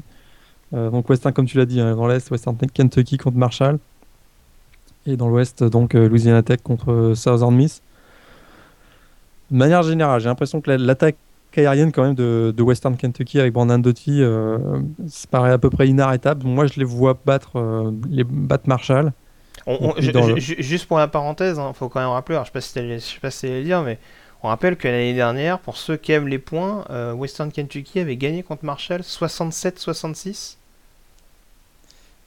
[0.73, 3.79] Euh, donc Western, comme tu l'as dit, dans l'Est, Western Kentucky contre Marshall.
[5.07, 7.83] Et dans l'Ouest, donc euh, Louisiana Tech contre Southern Miss.
[9.51, 11.17] De manière générale, j'ai l'impression que l'attaque
[11.59, 14.23] aérienne quand même de, Western Kentucky avec Brandon Doty,
[15.09, 16.47] ça paraît à peu près inarrêtable.
[16.47, 19.13] Moi, je les vois battre, les battre Marshall.
[20.39, 23.31] Juste pour la parenthèse, il hein, faut quand même rappeler, alors, je ne sais pas
[23.31, 23.99] si c'est dire, mais
[24.43, 26.85] on rappelle que l'année dernière, pour ceux qui aiment les points,
[27.15, 30.57] Western Kentucky avait gagné contre Marshall 67-66.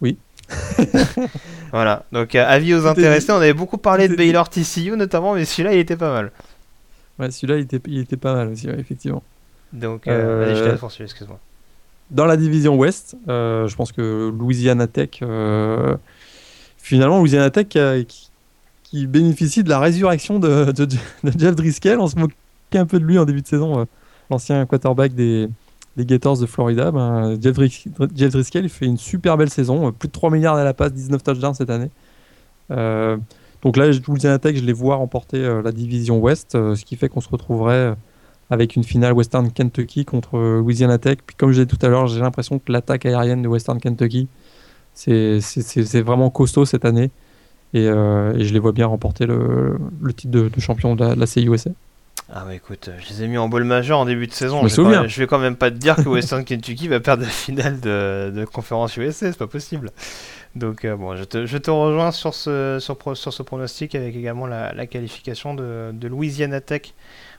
[0.02, 0.18] Oui.
[1.72, 5.44] voilà, donc euh, avis aux intéressés, on avait beaucoup parlé de Baylor TCU notamment, mais
[5.44, 6.32] celui-là il était pas mal.
[7.20, 9.24] Ouais, celui-là il était, il était pas mal aussi, effectivement.
[9.74, 11.40] Donc, euh, je laisse excuse-moi.
[12.10, 15.10] Dans la division Ouest, euh, je pense que Louisiana Tech,
[16.78, 20.88] finalement, Louisiana Tech qui, bénéficie de la résurrection de, de,
[21.38, 22.00] Jeff Driscoll.
[22.00, 22.36] On se moquait
[22.76, 23.86] un peu de lui en début de saison,
[24.30, 25.50] l'ancien quarterback des,
[25.98, 27.56] les Gators de Florida, ben, Jeff,
[28.32, 31.24] Driscoll il fait une super belle saison, plus de 3 milliards à la passe, 19
[31.24, 31.90] touchdowns cette année.
[32.70, 33.18] Euh,
[33.68, 36.96] donc là, Louisiana Tech, je les vois remporter euh, la division Ouest, euh, ce qui
[36.96, 37.96] fait qu'on se retrouverait
[38.50, 41.18] avec une finale Western Kentucky contre Louisiana Tech.
[41.28, 44.30] Puis comme je disais tout à l'heure, j'ai l'impression que l'attaque aérienne de Western Kentucky,
[44.94, 45.42] c'est
[46.02, 47.12] vraiment costaud cette année.
[47.74, 49.78] Et, je les vois bien remporter le,
[50.16, 51.72] titre de, champion de la, de la CUSA.
[52.30, 54.68] Ah bah écoute, je les ai mis en bol majeur en début de saison.
[54.68, 57.30] Je, vais, je vais quand même pas te dire que Western Kentucky va perdre la
[57.30, 59.92] finale de, de conférence USA, c'est pas possible.
[60.56, 64.16] Donc euh, bon, je te, je te, rejoins sur ce, sur, sur, ce pronostic avec
[64.16, 66.94] également la, la qualification de, de, Louisiana Tech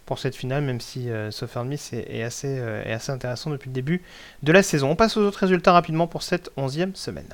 [0.06, 3.50] pour cette finale, même si euh, Southern Miss est, est assez, euh, est assez intéressant
[3.50, 4.02] depuis le début
[4.42, 4.90] de la saison.
[4.90, 7.28] On passe aux autres résultats rapidement pour cette onzième semaine.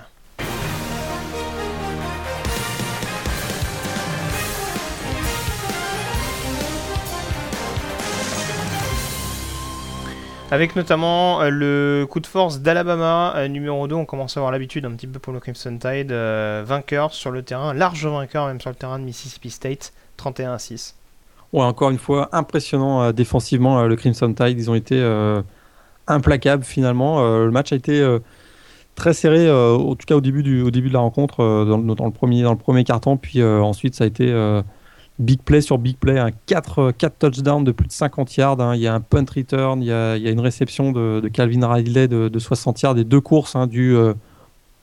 [10.54, 14.52] Avec notamment euh, le coup de force d'Alabama, euh, numéro 2, on commence à avoir
[14.52, 18.46] l'habitude un petit peu pour le Crimson Tide, euh, vainqueur sur le terrain, large vainqueur
[18.46, 20.94] même sur le terrain de Mississippi State, 31 à 6.
[21.52, 24.96] Ouais, encore une fois, impressionnant défensivement le Crimson Tide, ils ont été
[26.06, 27.20] implacables finalement.
[27.20, 28.18] le match a été
[28.94, 32.12] très serré, en tout cas au début, du, au début de la rencontre, dans, le
[32.12, 32.84] premier, dans le premier
[33.20, 34.32] puis ensuite ça a été
[35.18, 38.60] big play sur big play, un 4, 4 touchdowns de plus de 50 yards.
[38.60, 38.74] Hein.
[38.74, 41.20] Il y a un punt return, il y a, il y a une réception de,
[41.20, 44.14] de, Calvin Ridley de, de, 60 yards et deux courses hein, du euh,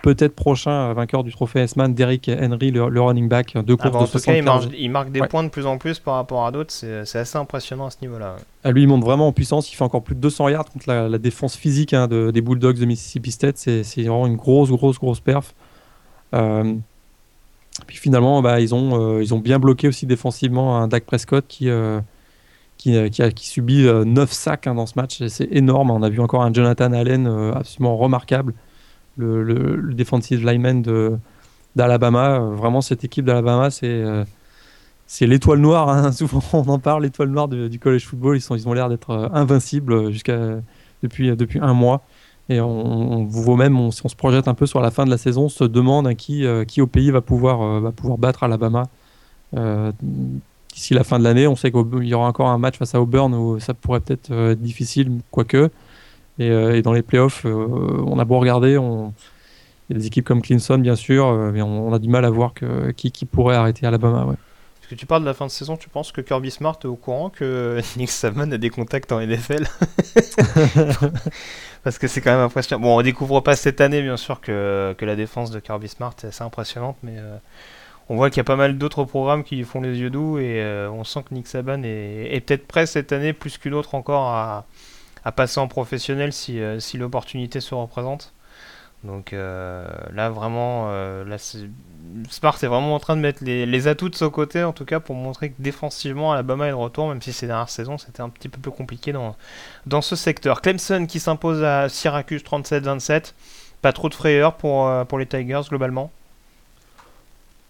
[0.02, 3.58] peut-être prochain vainqueur du trophée S-Man, Derrick Henry, le, running back.
[3.66, 4.62] Deux ah courses de 60 yards.
[4.78, 6.74] il, marque, des points de plus en plus par rapport à d'autres.
[6.74, 8.38] C'est assez impressionnant à ce niveau-là.
[8.64, 9.72] Ah, lui, il monte vraiment en puissance.
[9.72, 12.86] Il fait encore plus de 200 yards contre la, défense physique hein, des Bulldogs de
[12.86, 13.58] Mississippi State.
[13.58, 15.54] C'est vraiment une grosse, grosse, grosse perf.
[16.34, 16.76] Euh,
[17.88, 21.46] puis finalement, bah, ils, ont, euh, ils ont bien bloqué aussi défensivement un Dak Prescott
[21.48, 22.00] qui, euh,
[22.78, 25.26] qui, euh, qui, subit 9 sacs hein, dans ce match.
[25.28, 25.92] C'est énorme.
[25.92, 28.54] On a vu encore un Jonathan Allen absolument remarquable,
[29.18, 31.20] le, le, defensive lineman
[31.76, 32.40] d'Alabama.
[32.40, 35.90] Vraiment, cette équipe d'Alabama, c'est l'étoile noire.
[35.90, 36.12] Hein.
[36.12, 38.36] Souvent, on en parle, l'étoile noire du college football.
[38.36, 40.12] Ils, sont, ils ont l'air d'être invincibles
[41.02, 42.04] depuis, depuis un mois.
[42.52, 45.10] Et on, vous même, on, si on se projette un peu sur la fin de
[45.10, 47.94] la saison, on se demande à qui, euh, qui au pays va pouvoir, euh, va
[47.94, 48.90] pouvoir battre Alabama
[49.56, 51.48] euh, d'ici la fin de l'année.
[51.48, 54.34] On sait qu'il y aura encore un match face à Auburn où ça pourrait peut-être
[54.34, 55.70] être difficile, quoique.
[56.40, 59.14] Et, dans les playoffs, on a beau regarder, on...
[59.90, 62.32] il y a des équipes comme Clemson, bien sûr, mais on, a du mal à
[62.32, 62.54] voir
[62.98, 64.36] qui, qui pourrait arrêter Alabama.
[64.96, 66.96] Que tu parles de la fin de saison, tu penses que Kirby Smart est au
[66.96, 69.66] courant que Nick Saban a des contacts en NFL
[71.84, 72.82] Parce que c'est quand même impressionnant.
[72.82, 76.14] Bon, on découvre pas cette année, bien sûr, que, que la défense de Kirby Smart
[76.24, 77.38] est assez impressionnante, mais euh,
[78.10, 80.62] on voit qu'il y a pas mal d'autres programmes qui font les yeux doux et
[80.62, 83.96] euh, on sent que Nick Saban est, est peut-être prêt cette année, plus qu'une autre
[83.96, 84.66] encore, à,
[85.24, 88.34] à, passer en professionnel si, euh, si l'opportunité se représente.
[89.04, 91.38] Donc là, vraiment, là,
[92.30, 95.00] Smart est vraiment en train de mettre les, atouts de son côté, en tout cas,
[95.00, 98.30] pour montrer que défensivement, Alabama est de retour, même si ces dernières saisons, c'était un
[98.30, 99.36] petit peu plus compliqué dans,
[99.86, 100.62] dans ce secteur.
[100.62, 103.34] Clemson qui s'impose à Syracuse 37-27.
[103.82, 106.12] Pas trop de frayeur pour, euh, pour les Tigers, globalement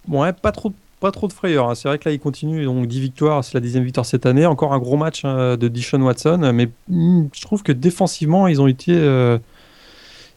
[0.09, 1.69] Ouais, pas trop, pas trop de frayeur.
[1.69, 1.75] Hein.
[1.75, 2.65] C'est vrai que là, ils continuent.
[2.65, 4.45] Donc, 10 victoires, c'est la dixième victoire cette année.
[4.45, 6.51] Encore un gros match hein, de Dishon Watson.
[6.53, 8.93] Mais hmm, je trouve que défensivement, ils ont été...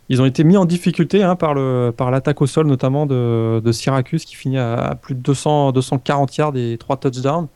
[0.08, 4.36] Ils ont été mis en difficulté hein, par, l'attaque au sol, notamment de, Syracuse, qui
[4.36, 7.48] finit à, plus de 200, 240 yards et 3 touchdowns.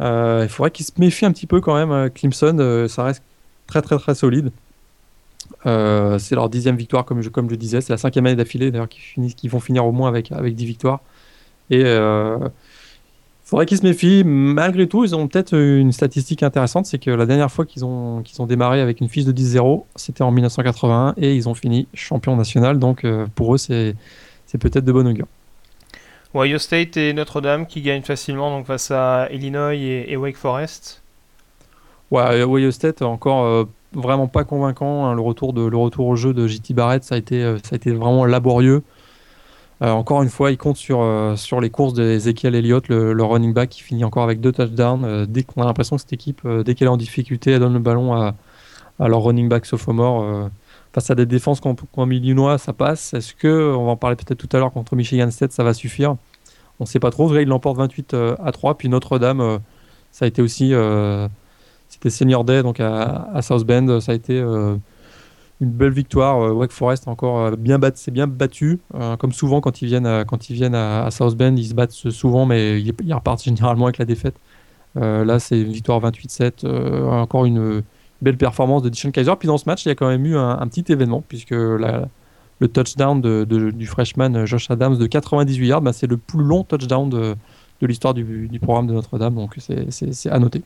[0.00, 1.92] Euh, il faudrait qu'ils se méfient un petit peu quand même.
[1.92, 3.22] Euh, Clemson, euh, ça reste
[3.66, 4.50] très très très solide.
[5.64, 7.80] c'est leur dixième victoire, comme je, disais.
[7.80, 11.00] C'est la cinquième année d'affilée, d'ailleurs, qui, vont finir au moins avec, avec 10 victoires.
[11.70, 11.84] Et
[13.50, 14.22] faudrait qu'ils se méfient.
[14.24, 18.22] Malgré tout, ils ont peut-être une statistique intéressante, c'est que la dernière fois qu'ils ont,
[18.22, 21.88] qu'ils ont démarré avec une fiche de 10-0, c'était en 1981 et ils ont fini
[21.92, 22.78] champion national.
[22.78, 23.96] Donc euh, pour eux, c'est,
[24.46, 25.26] c'est peut-être de bon augure.
[26.32, 31.02] Ohio State et Notre-Dame qui gagnent facilement donc face à Illinois et, Wake Forest.
[32.12, 35.06] Ouais, Ohio State encore vraiment pas convaincant.
[35.06, 35.16] Hein.
[35.16, 37.76] le retour de le retour au jeu de JT Barrett, ça a été ça a
[37.76, 38.84] été vraiment laborieux.
[39.80, 41.02] Encore une fois, il compte sur,
[41.36, 45.26] sur les courses d'Ezekiel Elliott, le, running back, qui finit encore avec deux touchdowns.
[45.26, 47.78] dès qu'on a l'impression que cette équipe, dès qu'elle est en difficulté, elle donne le
[47.78, 48.34] ballon à,
[48.98, 50.50] à leur running back sophomore
[50.92, 53.14] face à des défenses comme Illinois, ça passe.
[53.14, 55.74] Est-ce que, on va en parler peut-être tout à l'heure contre Michigan State, ça va
[55.74, 56.16] suffire?
[56.80, 57.26] On ne sait pas trop.
[57.26, 58.76] Vrai, il l'emporte 28 euh, à 3.
[58.78, 59.58] Puis Notre-Dame, euh,
[60.10, 60.74] ça a été aussi.
[60.74, 61.28] Euh,
[61.88, 64.00] c'était Senior Day donc à, South Bend.
[64.00, 64.42] Ça a été
[65.60, 66.54] une belle victoire.
[66.56, 68.80] Wake Forest encore bien battu, c'est bien battu.
[69.18, 71.92] comme souvent quand ils viennent, à, quand ils viennent à, South Bend, ils se battent
[71.92, 74.36] souvent, mais ils, ils repartent généralement avec la défaite.
[74.94, 76.66] là, c'est une victoire 28-7.
[77.10, 77.82] encore une
[78.22, 79.32] belle performance de Dishon Kaiser.
[79.38, 82.68] Puis dans ce match, il y a quand même eu un, petit événement, puisque le
[82.68, 87.08] touchdown de, du freshman Josh Adams de 98 yards, bah, c'est le plus long touchdown
[87.08, 87.36] de,
[87.82, 90.62] l'histoire du, programme de Notre-Dame, donc c'est à noter.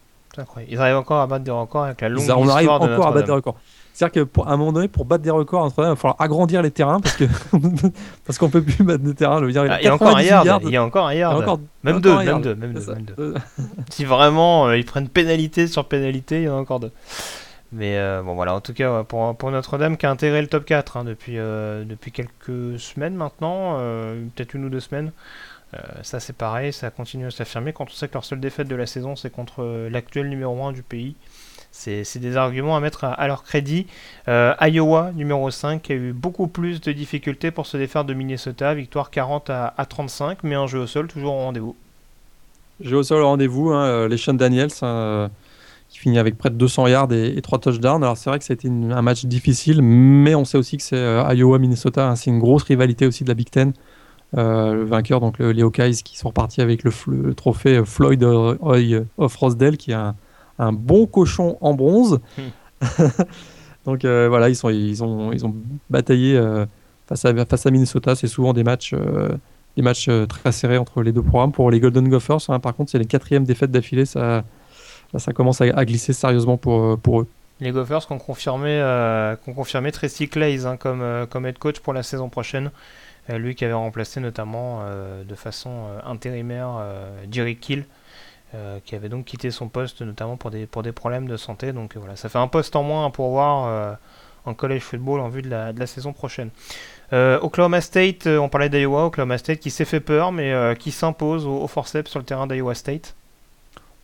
[0.69, 3.27] Ils arrivent encore à battre des records avec la longue On arrive encore à battre
[3.27, 3.57] des records.
[3.95, 6.99] C'est-à-dire qu'à un moment donné, pour battre des records il va falloir agrandir les terrains
[6.99, 7.27] parce que
[8.27, 9.41] parce qu'on peut plus battre des terrains.
[9.47, 11.41] Dire, ah, il y a encore un yard, il y a encore un yard.
[11.41, 13.35] Encore, même, deux, même, deux, même, deux,
[13.91, 16.91] si vraiment euh, ils prennent pénalité sur pénalité, il y en a encore deux.
[17.71, 20.65] Mais euh, bon voilà, en tout cas pour, pour Notre-Dame qui a intégré le top
[20.65, 23.79] 4 hein, depuis, euh, depuis quelques semaines maintenant,
[24.35, 25.13] peut-être une ou deux semaines.
[26.03, 28.77] ça c'est pareil, ça continue à s'affirmer quand on sait que leur seule défaite de
[28.77, 31.15] la saison c'est contre l'actuel numéro 1 du pays.
[31.77, 33.87] C'est des arguments à mettre à, leur crédit.
[34.27, 38.75] Iowa, numéro 5, qui a eu beaucoup plus de difficultés pour se défaire de Minnesota,
[38.75, 41.77] victoire 40 à, 35, mais un jeu au sol toujours au rendez-vous.
[42.81, 44.71] Jeu au sol au rendez-vous, hein, les Sean Daniels,
[45.95, 48.03] qui finit avec près de 200 yards et, 3 touchdowns.
[48.03, 51.23] Alors c'est vrai que c'était un match difficile, mais on sait aussi que c'est euh,
[51.33, 52.17] Iowa-Minnesota, hein.
[52.17, 53.73] c'est une grosse rivalité aussi de la Big Ten.
[54.37, 59.77] Euh, le vainqueur, donc les Hawkeyes, qui sont repartis avec le, trophée Floyd of Rosedale,
[59.77, 60.17] qui est un,
[60.59, 62.21] bon cochon en bronze.
[62.39, 62.83] Hmm.
[63.87, 65.55] donc euh, voilà, ils, sont, ils, ont, ils ont
[65.91, 66.41] bataillé
[67.07, 68.15] face, à, face à Minnesota.
[68.15, 68.95] C'est souvent des matchs,
[69.77, 71.53] des matchs très serrés entre les deux programmes.
[71.53, 74.05] Pour les Golden Gophers, hein, par contre, c'est les quatrièmes défaites d'affilée.
[74.05, 74.45] Ça,
[75.19, 77.29] ça commence à, glisser sérieusement pour, euh, pour eux.
[77.61, 81.79] Les Gophers qui ont confirmé, euh, confirmé Tracy Clays hein, comme, euh, comme head coach
[81.81, 82.71] pour la saison prochaine.
[83.29, 84.83] lui qui avait remplacé notamment
[85.27, 86.73] de façon intérimaire
[87.31, 87.87] Jerry Kill,
[88.85, 91.73] qui avait donc quitté son poste notamment pour des, pour des problèmes de santé.
[91.73, 93.99] Donc voilà, ça fait un poste en moins pour voir
[94.45, 96.51] en college football en vue de la, de la saison prochaine.
[97.13, 101.63] Oklahoma State, on parlait d'Iowa, Oklahoma State qui s'est fait peur mais qui s'impose au,
[101.63, 103.15] au, forceps sur le terrain d'Iowa State.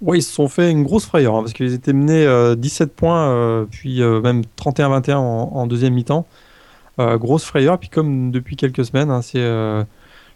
[0.03, 2.25] Oui, ils se sont fait une grosse frayeur hein, parce qu'ils étaient menés
[2.57, 6.27] 17 euh, points, euh, puis euh, même 31-21 en, deuxième mi-temps.
[6.99, 7.79] grosse frayeur.
[7.79, 9.45] Puis comme depuis quelques semaines, hein, c'est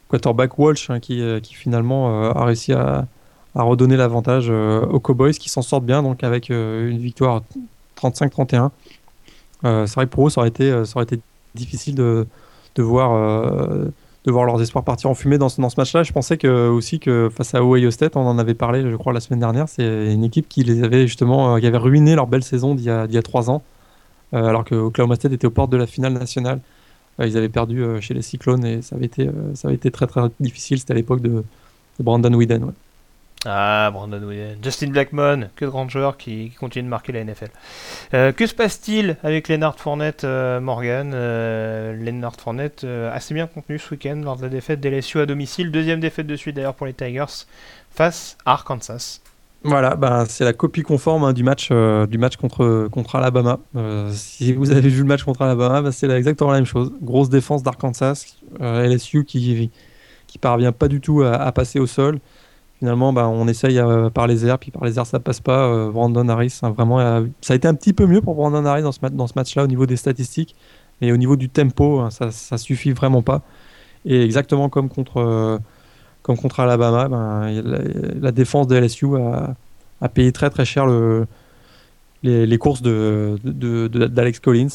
[0.08, 3.06] quarterback Walsh hein, qui, qui, finalement a réussi à,
[3.54, 7.42] à redonner l'avantage aux Cowboys qui s'en sortent bien donc avec une victoire
[7.96, 8.70] 35-31.
[9.62, 11.20] c'est vrai que pour eux, ça aurait été, ça aurait été
[11.54, 12.26] difficile de,
[12.74, 13.12] de voir
[14.24, 16.02] de voir leurs espoirs partir en fumée dans ce, dans ce match-là.
[16.02, 19.12] Je pensais que, aussi que face à Ohio State, on en avait parlé, je crois,
[19.12, 22.26] la semaine dernière, c'est une équipe qui les avait justement, euh, qui avait ruiné leur
[22.26, 23.62] belle saison d'il y a, trois ans,
[24.32, 26.60] euh, alors que Oklahoma State était aux portes de la finale nationale.
[27.20, 30.06] Euh, ils avaient perdu chez les Cyclones et ça avait été, ça avait été très
[30.06, 30.78] très difficile.
[30.78, 31.44] C'était à l'époque de,
[32.00, 32.72] Brandon Whedon.
[33.46, 34.58] Ah, Brandon Williams.
[34.62, 37.50] Justin Blackmon, que grand joueur qui, continue de marquer la NFL.
[38.14, 43.78] Euh, que se passe-t-il avec Lennart Fournette, euh, Morgan euh, Lennart Fournette, assez bien contenu
[43.78, 45.70] ce week-end lors de la défaite d'LSU à domicile.
[45.70, 47.46] Deuxième défaite de suite d'ailleurs pour les Tigers
[47.90, 49.20] face à Arkansas.
[49.66, 53.60] Voilà, bah, c'est la copie conforme hein, du, match, du match contre, contre Alabama.
[54.10, 56.92] si vous avez vu le match contre Alabama, bah, c'est exactement la même chose.
[57.00, 59.70] Grosse défense d'Arkansas, LSU qui,
[60.26, 62.20] qui parvient pas du tout à passer au sol
[62.78, 65.66] finalement, bah, on essaye euh, par les airs, puis par les airs, ça passe pas.
[65.66, 68.64] Euh, Brandon Harris, hein, vraiment, euh, ça a été un petit peu mieux pour Brandon
[68.64, 70.54] Harris dans ce, match-là au niveau des statistiques,
[71.00, 73.42] mais au niveau du tempo, hein, ça, ça suffit vraiment pas.
[74.04, 75.60] Et exactement comme contre,
[76.22, 77.62] contre Alabama, ben,
[78.20, 81.26] la, défense de LSU a, payé très très cher le,
[82.22, 84.68] les, courses d'Alex de, de, Collins,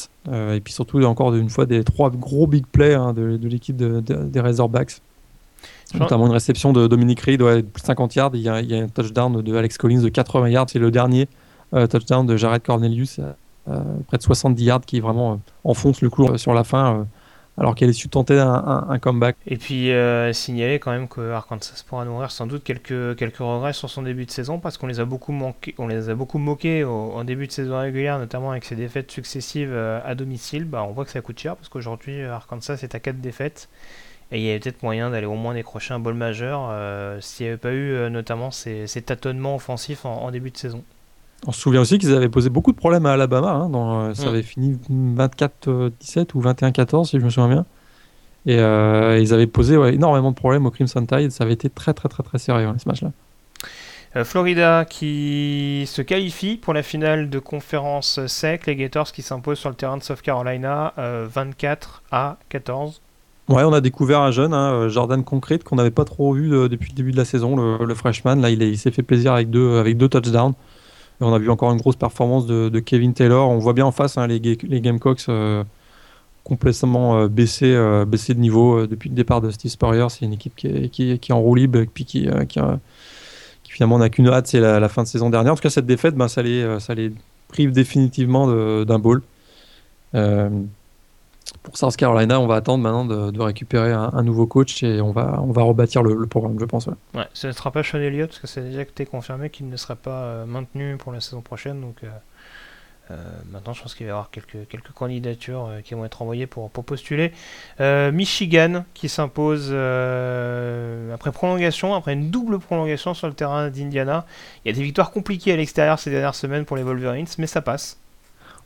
[0.56, 4.40] et puis surtout encore une fois des trois gros big plays hein, de, l'équipe des
[4.40, 5.00] Razorbacks.
[5.96, 8.32] Notamment une réception de Dominique Reed, ouais, plus de 50 yards.
[8.34, 10.70] Il y, a, un touchdown de Alex Collins de 80 yards.
[10.70, 11.28] C'est le dernier
[11.74, 13.32] euh, touchdown de Jared Cornelius, euh,
[13.70, 17.08] euh, près de 70 yards, qui vraiment enfonce le clou sur la fin,
[17.58, 19.36] alors qu'elle est su tenter un, comeback.
[19.46, 19.92] Et puis
[20.34, 24.26] signaler quand même que Arkansas pourra nourrir sans doute quelques, quelques regrets sur son début
[24.26, 27.48] de saison, parce qu'on les a beaucoup, manqué, on les a beaucoup moqués en début
[27.48, 30.66] de saison régulière, notamment avec ses défaites successives à domicile.
[30.66, 33.70] Bah, on voit que ça coûte cher, parce qu'aujourd'hui Arkansas est à 4 défaites.
[34.32, 37.46] Et il y avait peut-être moyen d'aller au moins décrocher un bol majeur euh, s'il
[37.46, 40.84] n'y avait pas eu euh, notamment ces, tâtonnements offensifs en, début de saison.
[41.48, 43.50] On se souvient aussi qu'ils avaient posé beaucoup de problèmes à Alabama.
[43.50, 44.30] Hein, dans, ça mm.
[44.30, 47.66] avait fini 24-17 ou 21-14, si je me souviens bien.
[48.46, 51.32] Et ils avaient posé énormément de problèmes au Crimson Tide.
[51.32, 53.12] Ça avait été très, très, très, très sérieux, ce match-là.
[54.16, 59.60] Euh, Florida qui se qualifie pour la finale de conférence sec, les Gators qui s'imposent
[59.60, 63.02] sur le terrain de South Carolina 24 euh, à 14.
[63.50, 66.50] Ouais, on a découvert un jeune, hein, euh, Jordan Concrete, qu'on n'avait pas trop vu
[66.70, 68.36] depuis le début de la saison, le, freshman.
[68.36, 70.54] Là, il, s'est fait plaisir avec deux, touchdowns.
[71.20, 73.50] Et on a vu encore une grosse performance de, Kevin Taylor.
[73.50, 75.26] On voit bien en face hein, les, Gamecocks
[76.44, 77.76] complètement baissés,
[78.08, 80.06] baissé de niveau depuis le départ de Steve Spurrier.
[80.10, 80.68] C'est une équipe qui
[81.12, 82.30] est, en roue libre, puis qui,
[83.64, 85.54] finalement n'a qu'une hâte, c'est la, fin de saison dernière.
[85.54, 87.12] En tout cas, cette défaite, ben, ça, les, euh, ça les
[87.48, 88.48] prive définitivement
[88.86, 89.24] d'un bowl.
[91.54, 95.12] Euh, pour South Carolina, on va attendre maintenant de, récupérer un, nouveau coach et on
[95.12, 96.88] va, on va rebâtir le, programme, je pense.
[96.88, 97.26] Ouais.
[97.34, 99.96] ce ne sera pas Sean Elliott parce que c'est déjà été confirmé qu'il ne sera
[99.96, 101.82] pas euh, maintenu pour la saison prochaine.
[101.82, 102.04] Donc,
[103.12, 103.16] euh,
[103.52, 106.46] maintenant, je pense qu'il va y avoir quelques, quelques candidatures euh, qui vont être envoyées
[106.48, 107.34] pour, postuler.
[107.80, 109.74] Euh, Michigan qui s'impose
[111.14, 114.26] après prolongation, après une double prolongation sur le terrain d'Indiana.
[114.64, 117.48] Il y a des victoires compliquées à l'extérieur ces dernières semaines pour les Wolverines, mais
[117.48, 117.98] ça passe.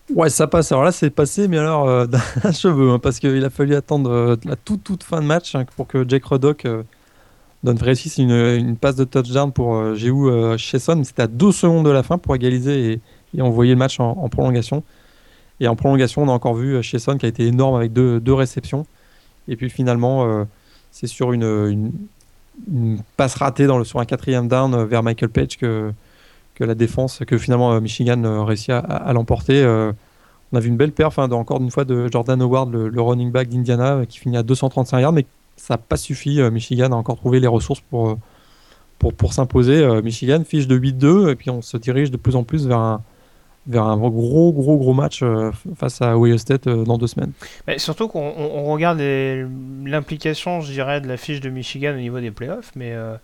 [0.10, 0.72] Ouais, ça passe.
[0.72, 2.08] Alors là, c'est passé, mais alors
[2.44, 5.66] d'un cheveu, hein, parce qu'il a fallu attendre la toute, toute fin de match hein,
[5.76, 6.68] pour que Jake Roddock
[7.64, 11.02] donne réussisse une, une passe de touchdown pour Jéhu Chesson.
[11.04, 13.02] C'était à deux secondes de la fin pour égaliser et
[13.36, 14.84] et envoyé le match en, prolongation.
[15.60, 18.20] Et en prolongation, on a encore vu chez Son qui a été énorme avec deux,
[18.20, 18.86] deux réceptions.
[19.48, 20.46] Et puis finalement, euh,
[20.92, 21.92] c'est sur une,
[22.68, 25.92] une, passe ratée dans le, sur un quatrième down euh, vers Michael Page que,
[26.56, 29.66] que la défense, que finalement euh, Michigan réussit à, l'emporter.
[29.66, 33.32] on a vu une belle perf, hein, encore une fois, de Jordan Howard, le, running
[33.32, 35.26] back d'Indiana, qui finit à 235 yards, mais
[35.56, 36.42] ça n'a pas suffi.
[36.52, 38.18] Michigan a encore trouvé les ressources pour,
[39.00, 40.02] pour, pour s'imposer.
[40.02, 43.02] Michigan fiche de 8-2, et puis on se dirige de plus en plus vers un
[43.68, 47.32] vers un gros, gros, gros match euh, face à Ohio State euh, dans deux semaines.
[47.78, 52.72] Surtout qu'on regarde l'implication, je dirais, de la fiche de Michigan au niveau des playoffs,
[52.76, 53.16] mais euh,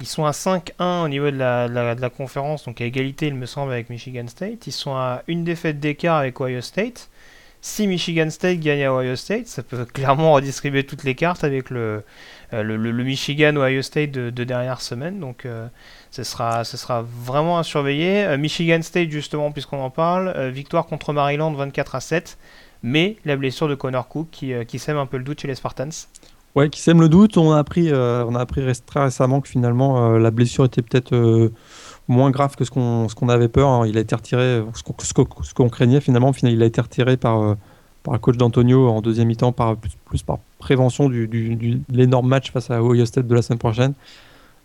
[0.00, 3.72] ils sont à 5-1 au niveau de la, conférence, donc à égalité, il me semble,
[3.72, 4.66] avec Michigan State.
[4.66, 7.08] Ils sont à une défaite d'écart avec Ohio State.
[7.60, 11.70] Si Michigan State gagne à Ohio State, ça peut clairement redistribuer toutes les cartes avec
[11.70, 12.02] le,
[12.50, 15.20] le, Michigan-Ohio State de, de, dernière semaine.
[15.20, 15.46] Donc
[16.12, 18.24] ce sera, sera vraiment à surveiller.
[18.24, 22.38] Euh, Michigan State, justement, puisqu'on en parle, euh, victoire contre Maryland 24 à 7,
[22.82, 25.54] mais la blessure de Connor Cook euh, qui sème un peu le doute chez les
[25.54, 25.88] Spartans.
[26.54, 27.36] Ouais, qui sème le doute.
[27.38, 31.50] On a appris, on a appris très récemment que finalement la blessure était peut-être
[32.08, 33.68] moins grave que ce qu'on avait peur.
[33.68, 33.86] Hein.
[33.86, 36.32] Il a été retiré, ce qu'on craignait finalement.
[36.34, 37.56] Finalement, il a été retiré par
[38.02, 42.50] par le coach d'Antonio en deuxième mi-temps, par, plus, par prévention du, de l'énorme match
[42.50, 43.94] face à Ohio State de la semaine prochaine.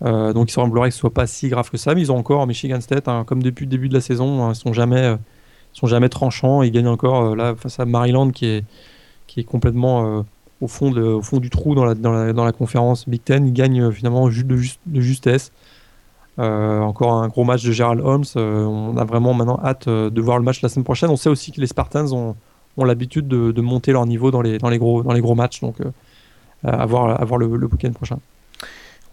[0.04, 2.18] Euh, donc il semblerait que ce soit pas si grave que ça, mais ils ont
[2.18, 5.02] encore Michigan State, hein, comme depuis le début de la saison, hein, ils sont jamais,
[5.02, 5.18] euh,
[5.74, 6.62] sont jamais tranchants.
[6.62, 8.66] Ils gagnent encore euh, là face à Maryland qui est,
[9.26, 10.26] qui est complètement
[10.62, 10.92] au, fond
[11.40, 13.46] du trou dans la, conférence Big Ten.
[13.48, 15.52] Ils gagnent finalement de, de justesse.
[16.38, 18.26] encore un gros match de Gerald Holmes.
[18.36, 21.10] on a vraiment maintenant hâte de voir le match la semaine prochaine.
[21.10, 22.36] On sait aussi que les Spartans ont,
[22.84, 25.62] l'habitude de, monter leur niveau dans les, gros, dans les gros matchs.
[25.62, 25.78] Donc
[26.64, 28.20] voir, à voir le, le week-end prochain.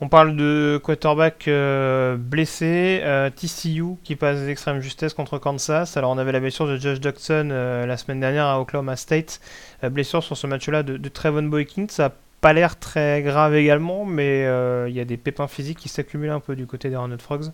[0.01, 5.97] On parle de quarterback euh, blessé, euh, TCU qui passe d'extrême justesse contre Kansas.
[5.97, 9.41] Alors on avait la blessure de Josh Dodson euh, la semaine dernière à Oklahoma State.
[9.85, 11.87] blessure sur ce match-là de, de, Trevon Boykin.
[11.89, 14.41] Ça n'a pas l'air très grave également, mais
[14.89, 17.53] il y a des pépins physiques qui s'accumulent un peu du côté des Hornet Frogs.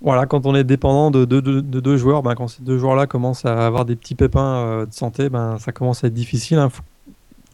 [0.00, 3.66] Voilà, quand on est dépendant de, deux joueurs, ben, quand ces deux joueurs-là commencent à
[3.66, 6.58] avoir des petits pépins de santé, ben, ça commence à être difficile.
[6.58, 6.68] Hein.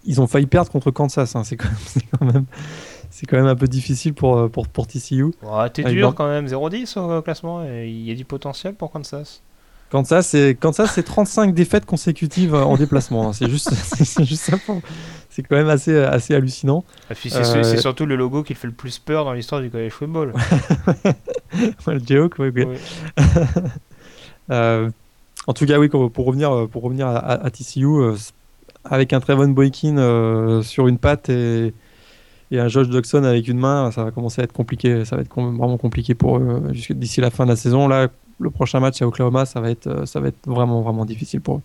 [0.05, 1.45] Ils ont failli perdre contre Kansas, hein.
[1.45, 1.71] c'est quand
[2.21, 2.45] même
[3.15, 5.27] c'est quand même un peu difficile pour, euh, pour, pour TCU.
[5.73, 9.41] T'es dur quand même, 0-10 au classement, il y a du potentiel pour Kansas.
[9.91, 13.29] Kansas, c'est Kansas, c'est 35 défaites consécutives en déplacement.
[13.29, 13.33] Hein.
[13.33, 13.71] C'est juste,
[14.25, 14.57] juste ça.
[15.31, 16.83] C'est quand même assez, assez hallucinant.
[17.15, 20.33] C'est euh, surtout le logo qui fait le plus peur dans l'histoire du college football.
[21.87, 22.51] le joke, oui.
[24.51, 24.91] Euh,
[25.47, 28.13] en tout cas, oui, pour revenir, pour revenir à, TCU,
[28.85, 31.73] avec un Trevon Boykin sur une patte et,
[32.51, 35.05] et un Josh Dodson avec une main, ça va commencer à être compliqué.
[35.05, 37.89] Ça va être vraiment compliqué pour eux euh, d'ici la fin de la saison.
[37.89, 41.05] Là, le prochain match à Oklahoma, ça va être, euh, ça va être vraiment, vraiment
[41.05, 41.63] difficile pour eux.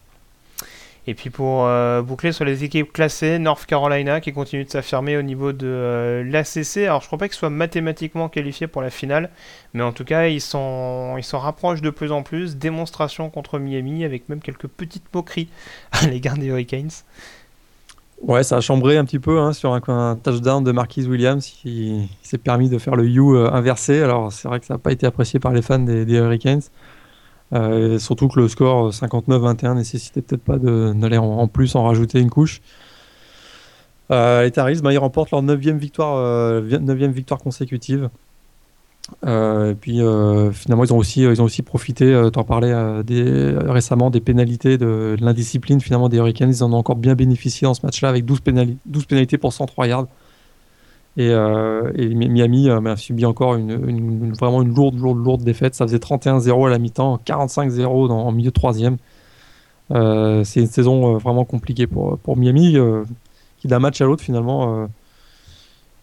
[1.08, 5.18] Et puis pour euh, boucler sur les équipes classées, North Carolina qui continue de s'affirmer
[5.18, 6.78] au niveau de l'ACC.
[6.86, 9.32] Alors je ne crois pas qu'ils soient mathématiquement qualifiés pour la finale,
[9.74, 12.58] mais en tout cas ils s'en ils rapprochent de plus en plus.
[12.58, 15.50] Démonstration contre Miami avec même quelques petites moqueries
[15.94, 16.92] à l'égard des Hurricanes.
[18.22, 22.10] Ouais, ça a chambré un petit peu hein, sur un, touchdown de Marquise Williams qui,
[22.22, 24.02] s'est permis de faire le U euh, inversé.
[24.02, 26.62] Alors c'est vrai que ça n'a pas été apprécié par les fans des, Hurricanes.
[28.00, 32.30] surtout que le score 59-21 nécessitait peut-être pas d'aller en, en, plus en rajouter une
[32.30, 32.62] couche.
[34.10, 38.10] les Tar Heels, bah, ils remportent leur 9 victoire, 9 victoire consécutive.
[39.26, 42.44] Euh, et puis euh, finalement, ils ont aussi, ils ont aussi profité, euh, tu en
[42.44, 42.74] parlais
[43.68, 46.50] récemment, des pénalités, de, l'indiscipline finalement des Hurricanes.
[46.50, 48.42] Ils en ont encore bien bénéficié dans ce match-là avec 12,
[48.86, 50.08] 12 pénalités pour 103 yards.
[51.18, 51.34] Et,
[52.16, 55.76] Miami a subi encore une, vraiment une lourde, lourde, lourde défaite.
[55.76, 58.98] Ça faisait 31-0 à la mi-temps, 45-0 en milieu de troisième.
[59.90, 62.78] c'est une saison vraiment compliquée pour Miami,
[63.58, 64.88] qui d'un match à l'autre finalement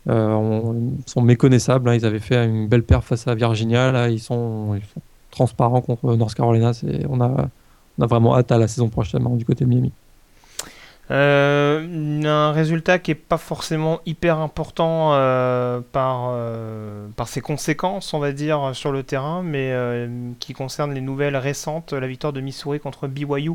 [0.09, 1.88] euh, sont méconnaissables.
[1.88, 1.94] Hein.
[1.94, 3.92] Ils avaient fait une belle perf face à Virginia.
[3.92, 4.78] Là, ils sont,
[5.30, 6.72] transparents contre North Carolina.
[7.09, 7.48] On a,
[7.98, 9.92] on a vraiment hâte à la saison prochaine hein, du côté de Miami.
[11.12, 18.32] Euh, un résultat qui n'est pas forcément hyper important euh, par, ses conséquences, on va
[18.32, 19.72] dire, sur le terrain, mais
[20.40, 23.52] qui concerne les nouvelles récentes, la victoire de Missouri contre BYU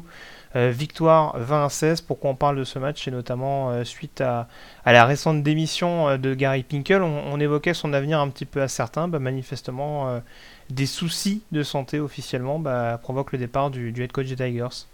[0.56, 2.02] victoire 20 à 16.
[2.02, 4.47] Pourquoi on parle de ce match Et notamment euh, suite à,
[4.86, 9.08] la récente démission euh, de Gary Pinkel, on, évoquait son avenir un petit peu incertain.
[9.08, 10.22] Bah, manifestement,
[10.70, 14.86] des soucis de santé officiellement bah, provoquent le départ du, head coach des Tigers.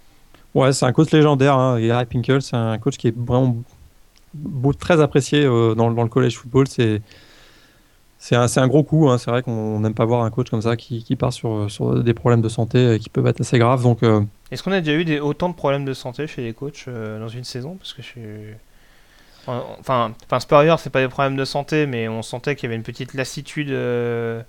[0.53, 1.55] Ouais, c'est un coach légendaire.
[1.58, 1.80] Hein.
[1.80, 3.58] Gary Pinkel, c'est un coach qui est vraiment
[4.80, 6.68] très apprécié dans, le college football.
[6.68, 7.01] C'est
[8.20, 9.09] c'est un, gros coup.
[9.09, 9.18] Hein.
[9.18, 12.13] C'est vrai qu'on n'aime pas voir un coach comme ça qui, part sur, sur, des
[12.13, 13.84] problèmes de santé qui peuvent être assez graves.
[13.84, 14.01] Donc,
[14.51, 17.20] est-ce qu'on a déjà eu des, autant de problèmes de santé chez les coachs euh,
[17.20, 17.76] dans une saison?
[17.76, 18.22] Parce que je suis...
[19.45, 22.76] Enfin, enfin Spurrier, c'est pas des problèmes de santé, mais on sentait qu'il y avait
[22.76, 24.41] une petite lassitude euh,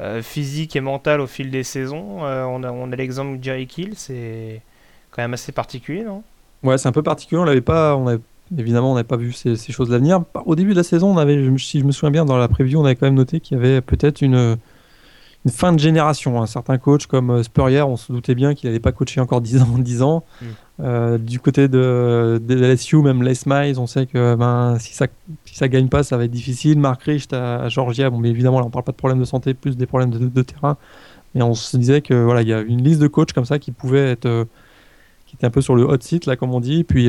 [0.00, 2.20] euh, physique et mentale au fil des saisons.
[2.22, 4.62] on a, on a l'exemple de Jerry Kill, c'est
[5.10, 6.22] quand même assez particulier, non?
[6.62, 7.40] Ouais, c'est un peu particulier.
[7.40, 8.04] On l'avait pas, on
[8.56, 10.22] évidemment, on n'avait pas vu ces, ces choses l'avenir.
[10.46, 12.80] Au début de la saison, on avait, si je me souviens bien, dans la preview,
[12.80, 14.56] on avait quand même noté qu'il y avait peut-être une
[15.44, 16.40] une fin de génération.
[16.42, 19.40] Un certain coach comme euh, Spurrier, on se doutait bien qu'il n'allait pas coacher encore
[19.40, 19.78] 10 ans.
[19.78, 20.24] 10 ans.
[20.40, 20.46] Mm.
[20.80, 25.06] Euh, du côté de, de, LSU, même Les Miles, on sait que ben, si ça
[25.44, 26.78] si ça gagne pas, ça va être difficile.
[26.78, 29.54] Mark Richt à, Georgia, bon, mais évidemment, là, on parle pas de problèmes de santé,
[29.54, 30.76] plus des problèmes de, terrain.
[31.34, 33.58] Mais on se disait que voilà, il y a une liste de coachs comme ça
[33.58, 34.44] qui pouvait être, euh,
[35.26, 36.82] qui était un peu sur le hot seat là, comme on dit.
[36.84, 37.08] Puis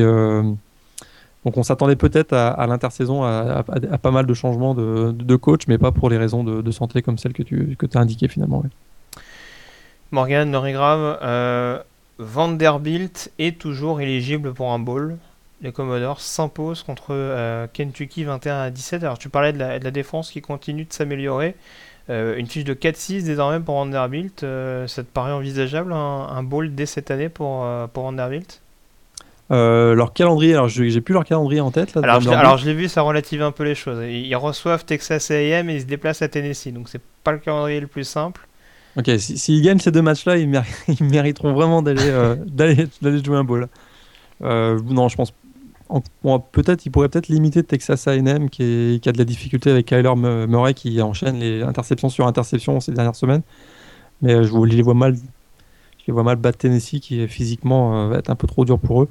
[1.46, 3.62] donc on s'attendait peut-être à, l'intersaison à,
[4.02, 7.34] pas mal de changements de, coach, mais pas pour les raisons de, santé comme celles
[7.34, 8.64] que tu que as indiquées finalement.
[10.10, 11.78] Morgan, Noré Grave, euh,
[12.18, 15.18] Vanderbilt est toujours éligible pour un bowl.
[15.62, 19.04] Les Commodores s'imposent contre euh, Kentucky 21 à 17.
[19.04, 21.54] Alors tu parlais de la, défense qui continue de s'améliorer.
[22.10, 24.40] Euh, une fiche de 4-6 désormais pour Vanderbilt.
[24.40, 28.62] ça te paraît envisageable un, un bowl dès cette année pour Vanderbilt
[29.52, 31.94] euh, leur calendrier, alors j'ai plus leur calendrier en tête.
[31.94, 34.02] Là, alors, je, l'ai vu, ça relative un peu les choses.
[34.04, 37.78] Ils reçoivent Texas AM et ils se déplacent à Tennessee, donc c'est pas le calendrier
[37.78, 38.46] le plus simple.
[38.96, 40.48] Ok, s'ils si, gagnent ces deux matchs-là, ils,
[41.00, 43.68] mériteront vraiment euh, d'aller d'aller jouer un ball.
[44.42, 45.32] Euh, non, je pense.
[46.50, 50.14] peut-être, ils pourraient peut-être limiter Texas A&M qui, qui, a de la difficulté avec Kyler
[50.16, 53.42] Murray qui enchaîne les interceptions sur interceptions ces dernières semaines.
[54.22, 58.30] Mais je les vois mal je les vois mal battre Tennessee qui physiquement va être
[58.30, 59.08] un peu trop dur pour eux.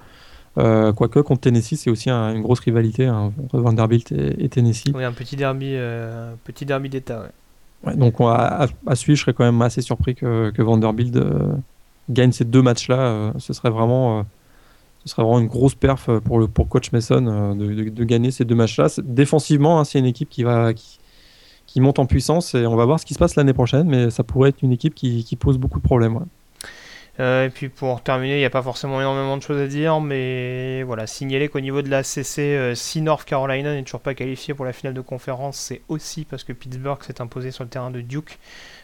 [0.58, 4.92] Euh, quoique contre Tennessee, c'est aussi une grosse rivalité hein, entre Vanderbilt et, Tennessee.
[4.94, 7.26] Oui, un petit derby, euh, petit derby d'État.
[7.86, 7.96] Ouais.
[7.96, 11.54] donc à, suivre, je serais quand même assez surpris que, Vanderbilt euh,
[12.10, 13.34] gagne ces deux matchs-là.
[13.38, 14.26] ce serait vraiment,
[15.04, 18.56] ce serait vraiment une grosse perf pour le pour coach Mason de, gagner ces deux
[18.56, 18.88] matchs-là.
[19.04, 21.00] Défensivement, hein, c'est une équipe qui va qui,
[21.68, 24.10] qui, monte en puissance et on va voir ce qui se passe l'année prochaine, mais
[24.10, 26.22] ça pourrait être une équipe qui, qui pose beaucoup de problèmes.
[27.18, 30.84] Et puis pour terminer, il n'y a pas forcément énormément de choses à dire, mais
[30.84, 34.54] voilà, signaler qu'au niveau de la CC, euh, si North Carolina n'est toujours pas qualifié
[34.54, 37.92] pour la finale de conférence, c'est aussi parce que Pittsburgh s'est imposé sur le terrain
[37.92, 38.38] de Duke.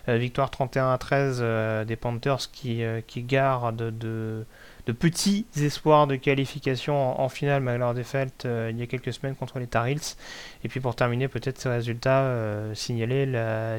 [0.07, 4.45] Euh, victoire 31 à 13 des Panthers qui, qui gardent de, de
[4.91, 9.35] petits espoirs de qualification en, finale malgré leur défaite euh, il y a quelques semaines
[9.35, 10.15] contre les Tar Heels.
[10.63, 13.25] Et puis pour terminer, peut-être ces résultats, euh, signaler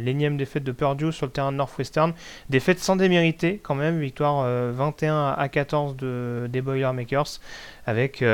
[0.01, 2.13] l'énième défaite de Purdue sur le terrain de Northwestern.
[2.51, 7.41] Défaite sans démériter quand même, victoire 21 euh, à 14 de, des Boilermakers
[7.87, 8.25] avec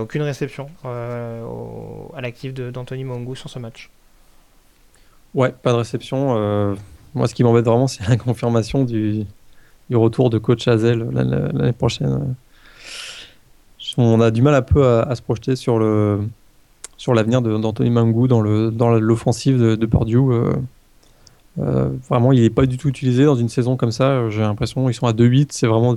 [0.00, 3.90] aucune réception à l'actif d'Anthony Mongo sur ce match.
[5.34, 6.76] Ouais, pas de réception.
[7.14, 9.24] moi, ce qui m'embête vraiment, c'est la confirmation du,
[9.90, 12.34] du retour de coach Hazel l'année prochaine.
[13.96, 16.20] On a du mal un peu à, se projeter sur le
[16.96, 20.16] sur l'avenir d'Anthony Mangou dans le dans l'offensive de, de, Purdue.
[20.16, 20.52] Euh,
[21.58, 24.30] euh, vraiment, il n'est pas du tout utilisé dans une saison comme ça.
[24.30, 25.48] J'ai l'impression qu'ils sont à 2-8.
[25.50, 25.96] C'est vraiment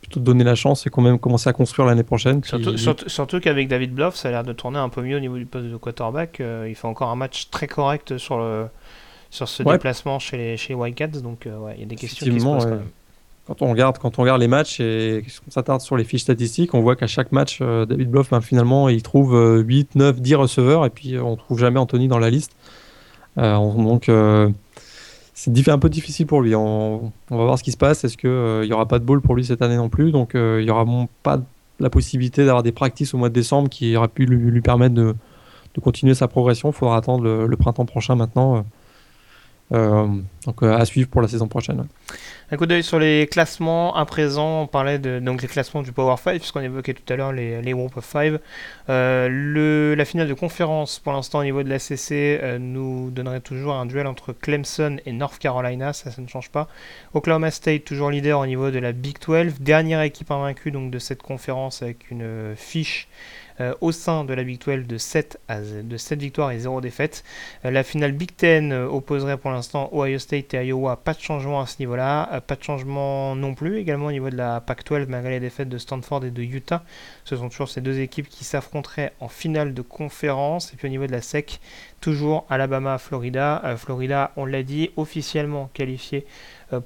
[0.00, 2.42] plutôt donner la chance et quand même commencer à construire l'année prochaine.
[2.44, 5.46] Surtout, qu'avec David Bluff, ça a l'air de tourner un peu mieux au niveau du
[5.46, 6.40] poste de quarterback.
[6.40, 8.66] Euh, il fait encore un match très correct sur le,
[9.30, 11.20] sur ce déplacement chez les, chez Wildcats.
[11.22, 12.82] Donc, euh, ouais, il y a des questions qui se posent quand même.
[13.46, 16.74] quand on regarde, quand on regarde les matchs et qu'on s'attarde sur les fiches statistiques,
[16.74, 20.34] on voit qu'à chaque match, euh, David Bluff, ben, finalement, il trouve 8, 9, 10
[20.34, 22.52] receveurs et puis on trouve jamais Anthony dans la liste.
[23.36, 24.10] donc,
[25.32, 26.54] c'est un peu difficile pour lui.
[26.54, 28.04] On, va voir ce qui se passe.
[28.04, 30.10] Est-ce qu'il n'y aura pas de ball pour lui cette année non plus?
[30.10, 30.84] Donc, il n'y aura
[31.22, 31.40] pas
[31.78, 35.14] la possibilité d'avoir des practices au mois de décembre qui auraient pu lui, permettre de,
[35.80, 36.70] continuer sa progression.
[36.70, 38.66] Il faudra attendre le, printemps prochain maintenant.
[39.70, 41.86] Donc, à suivre pour la saison prochaine.
[42.52, 43.94] Un coup d'œil sur les classements.
[43.94, 47.32] À présent, on parlait donc, les classements du Power 5, puisqu'on évoquait tout à l'heure
[47.32, 48.40] les, les Group of 5.
[48.88, 53.40] Euh, la finale de conférence, pour l'instant, au niveau de la CC, euh, nous donnerait
[53.40, 55.92] toujours un duel entre Clemson et North Carolina.
[55.92, 56.66] Ça, ça ne change pas.
[57.14, 59.60] Oklahoma State, toujours leader au niveau de la Big 12.
[59.60, 63.06] Dernière équipe invaincue donc, de cette conférence avec une fiche
[63.60, 66.80] euh, au sein de la Big 12 de 7, à, de 7 victoires et 0
[66.80, 67.24] défaites.
[67.64, 70.96] Euh, la finale Big 10 euh, opposerait pour l'instant Ohio State et Iowa.
[70.96, 72.40] Pas de changement à ce niveau-là.
[72.46, 75.68] pas de changement non plus également au niveau de la Pac 12 malgré les défaites
[75.68, 76.82] de Stanford et de Utah.
[77.24, 80.72] Ce sont toujours ces deux équipes qui s'affronteraient en finale de conférence.
[80.72, 81.60] Et puis au niveau de la SEC,
[82.00, 83.74] toujours Alabama, Florida.
[83.76, 86.24] Florida, on l'a dit, officiellement qualifié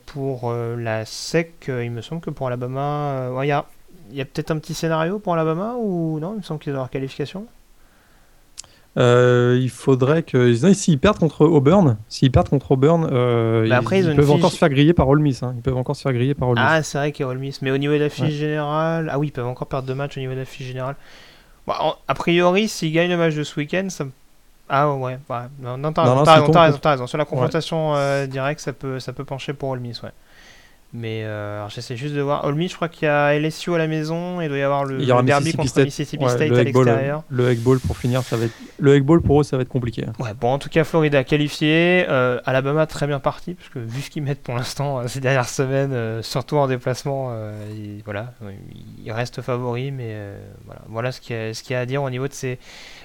[0.07, 1.53] pour la SEC.
[1.69, 3.65] il me semble que pour Alabama, il y a
[4.11, 6.73] il y a peut-être un petit scénario pour Alabama ou non Il me semble qu'ils
[6.73, 7.47] ont leur qualification.
[8.97, 14.15] Euh, il faudrait que s'ils perdent contre Auburn, s'ils perdent contre Auburn, euh, bah, ils,
[14.15, 15.43] peuvent encore se faire griller par Ole Miss.
[15.43, 15.55] Hein.
[15.57, 16.65] Ils peuvent encore se faire griller par Ole Miss.
[16.69, 19.11] Ah, c'est vrai qu'il y a Ole Miss, mais au niveau de la fiche générale,
[19.13, 20.95] ah oui, ils peuvent encore perdre deux matchs au niveau de la fiche générale.
[21.67, 24.05] a priori, s'ils gagnent le match de ce week-end, ça
[24.69, 28.99] ah ouais, bah, non, non, t'as raison, raison, Sur la confrontation euh, directe, ça peut,
[28.99, 30.13] ça peut pencher pour Ole Miss, ouais.
[30.97, 32.45] Mais euh, j'essaie juste de voir.
[32.45, 34.85] Olmi, je crois qu'il y a LSU à la maison et il doit y avoir
[34.85, 37.25] le, derby contre Mississippi State à l'extérieur.
[37.29, 39.63] Le Egg Ball pour finir, ça va être le Egg Ball pour eux, ça va
[39.63, 40.05] être compliqué.
[40.19, 44.03] Ouais, bon, en tout cas, Florida qualifié, euh, Alabama très bien parti parce que vu
[44.03, 47.35] ce qu'ils mettent pour l'instant euh, ces dernières semaines, euh, surtout en déplacement,
[48.05, 48.35] voilà,
[49.05, 50.17] il reste favori, mais
[50.65, 52.59] voilà, voilà ce qu'il y, y, a à dire au niveau de ces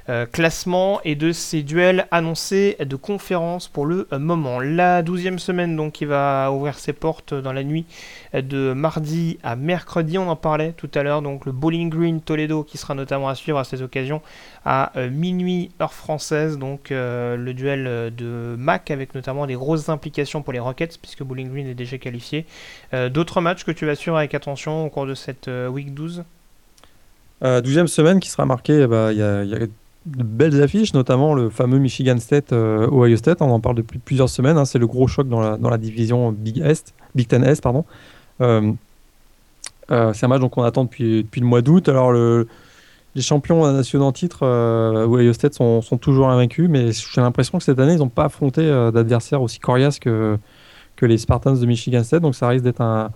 [0.09, 4.59] euh, classement et de ces duels annoncés de conférence pour le euh, moment.
[4.59, 7.85] La douzième semaine donc qui va ouvrir ses portes dans la nuit
[8.33, 12.63] de mardi à mercredi, on en parlait tout à l'heure, donc le Bowling Green Toledo
[12.63, 14.23] qui sera notamment à suivre à cette occasion
[14.65, 20.41] à euh, minuit heure française, donc le duel de Mac avec notamment des grosses implications
[20.41, 22.45] pour les Rockets puisque Bowling Green est déjà qualifié.
[23.11, 26.23] D'autres matchs que tu vas suivre avec attention au cours de cette week 12
[27.41, 29.67] douzième semaine qui sera marquée, bah, il y, a
[30.05, 33.41] de belles affiches, notamment le fameux Michigan State euh, Ohio State.
[33.41, 34.57] On en parle depuis plusieurs semaines.
[34.57, 34.65] Hein.
[34.65, 37.85] c'est le gros choc dans la, division Big Est, Big Ten Est, pardon.
[38.41, 38.71] Euh,
[39.91, 41.89] euh, c'est un match qu'on attend depuis, depuis le mois d'août.
[41.89, 42.47] Alors le,
[43.15, 47.63] les champions nationaux en titre Ohio State sont, sont, toujours invaincus, mais j'ai l'impression que
[47.63, 50.37] cette année ils n'ont pas affronté d'adversaires aussi coriaces que,
[50.95, 52.21] que les Spartans de Michigan State.
[52.21, 53.11] Donc ça risque d'être un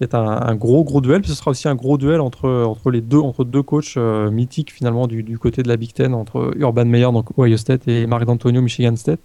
[0.00, 1.24] c'est un, gros gros duel.
[1.24, 4.72] ce sera aussi un gros duel entre, entre les deux entre deux coachs euh, mythiques
[4.72, 8.06] finalement du, du, côté de la Big Ten entre Urban Meyer donc Ohio State et
[8.06, 9.20] Marc D'Antonio Michigan State.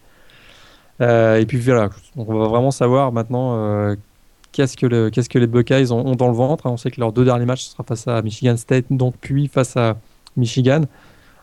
[1.01, 3.95] Euh, et puis voilà, on va vraiment savoir maintenant euh,
[4.51, 6.67] qu'est-ce que qu'est-ce que les Buckeyes ont, dans le ventre.
[6.67, 9.47] On sait que leurs deux derniers matchs ce sera face à Michigan State donc puis
[9.47, 9.97] face à
[10.37, 10.83] Michigan.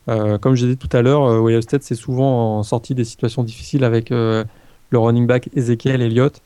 [0.07, 3.83] comme je disais tout à l'heure, Ohio State c'est souvent en sortie des situations difficiles
[3.83, 4.47] avec le
[4.93, 6.41] running back Ezekiel Elliott.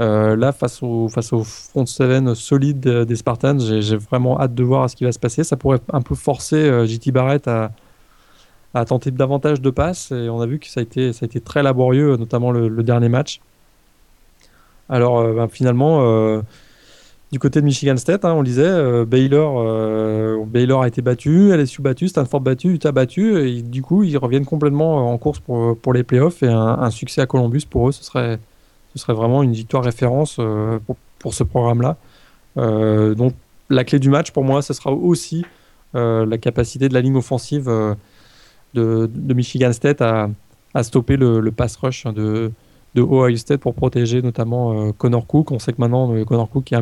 [0.00, 4.64] Euh, là, face au, face au front seven solide des Spartans, j'ai vraiment hâte de
[4.64, 5.44] voir ce qui va se passer.
[5.44, 7.70] Ça pourrait un peu forcer euh, JT Barrett à,
[8.74, 10.10] à, tenter davantage de passes.
[10.10, 12.82] Et on a vu que ça a été, ça a été très laborieux, notamment le,
[12.82, 13.40] dernier match.
[14.88, 16.42] Alors, euh, ben, finalement,
[17.30, 22.08] du côté de Michigan State, hein, on disait, Baylor, Baylor a été battu, LSU battu,
[22.08, 23.48] Stanford battu, Utah battu.
[23.48, 26.42] Et du coup, ils reviennent complètement en course pour, pour les playoffs.
[26.42, 28.40] Et un, un succès à Columbus, pour eux, ce serait
[28.94, 30.78] ce serait vraiment une victoire référence euh,
[31.18, 31.96] pour, ce programme-là.
[32.58, 33.34] Euh, donc
[33.70, 35.44] la clé du match pour moi, ce sera aussi
[35.94, 37.70] euh, la capacité de la ligne offensive
[38.74, 40.28] de, Michigan State à,
[40.82, 42.52] stopper le, pass rush de,
[42.94, 45.50] de Ohio State pour protéger notamment Connor Cook.
[45.50, 46.72] On sait que maintenant Connor Cook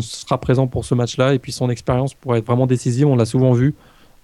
[0.00, 3.06] sera présent pour ce match-là et puis son expérience pourrait être vraiment décisive.
[3.06, 3.74] On l'a souvent vu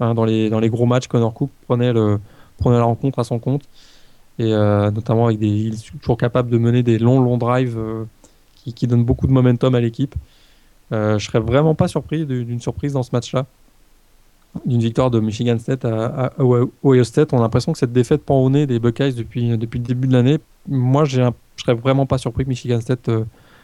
[0.00, 1.06] hein, dans, les, gros matchs.
[1.06, 3.68] Connor Cook prenait la rencontre à son compte
[4.38, 7.78] et euh, notamment avec des, il est toujours capable de mener des longs longs drives
[7.78, 8.04] euh,
[8.56, 10.14] qui, qui, donnent beaucoup de momentum à l'équipe.
[10.92, 13.46] Euh, je serais vraiment pas surpris d'une surprise dans ce match-là,
[14.66, 17.32] d'une victoire de Michigan State à, Ohio State.
[17.32, 20.08] On a l'impression que cette défaite pend au nez des Buckeyes depuis, depuis le début
[20.08, 20.38] de l'année.
[20.68, 21.22] Moi, je
[21.56, 23.08] serais vraiment pas surpris que Michigan State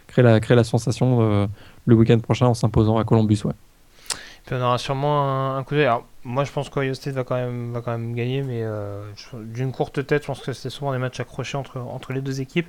[0.06, 1.48] crée, la, crée la sensation
[1.86, 3.42] le week-end prochain en s'imposant à Columbus.
[3.44, 3.52] Ouais.
[4.46, 5.90] Puis on aura sûrement un, coup d'œil.
[6.22, 9.72] Moi, je pense qu'Ohio State va quand même, va quand même gagner, mais euh, d'une
[9.72, 12.66] courte tête, je pense que c'est souvent des matchs accrochés entre, entre les deux équipes.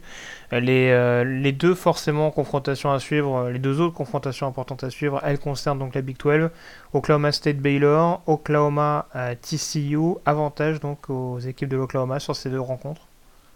[0.52, 5.20] Les, euh, les deux, forcément, confrontations à suivre, les deux autres confrontations importantes à suivre,
[5.24, 6.50] elles concernent donc la Big 12,
[6.94, 9.08] Oklahoma State Baylor, Oklahoma
[9.42, 13.02] TCU, avantage donc aux équipes de l'Oklahoma sur ces deux rencontres.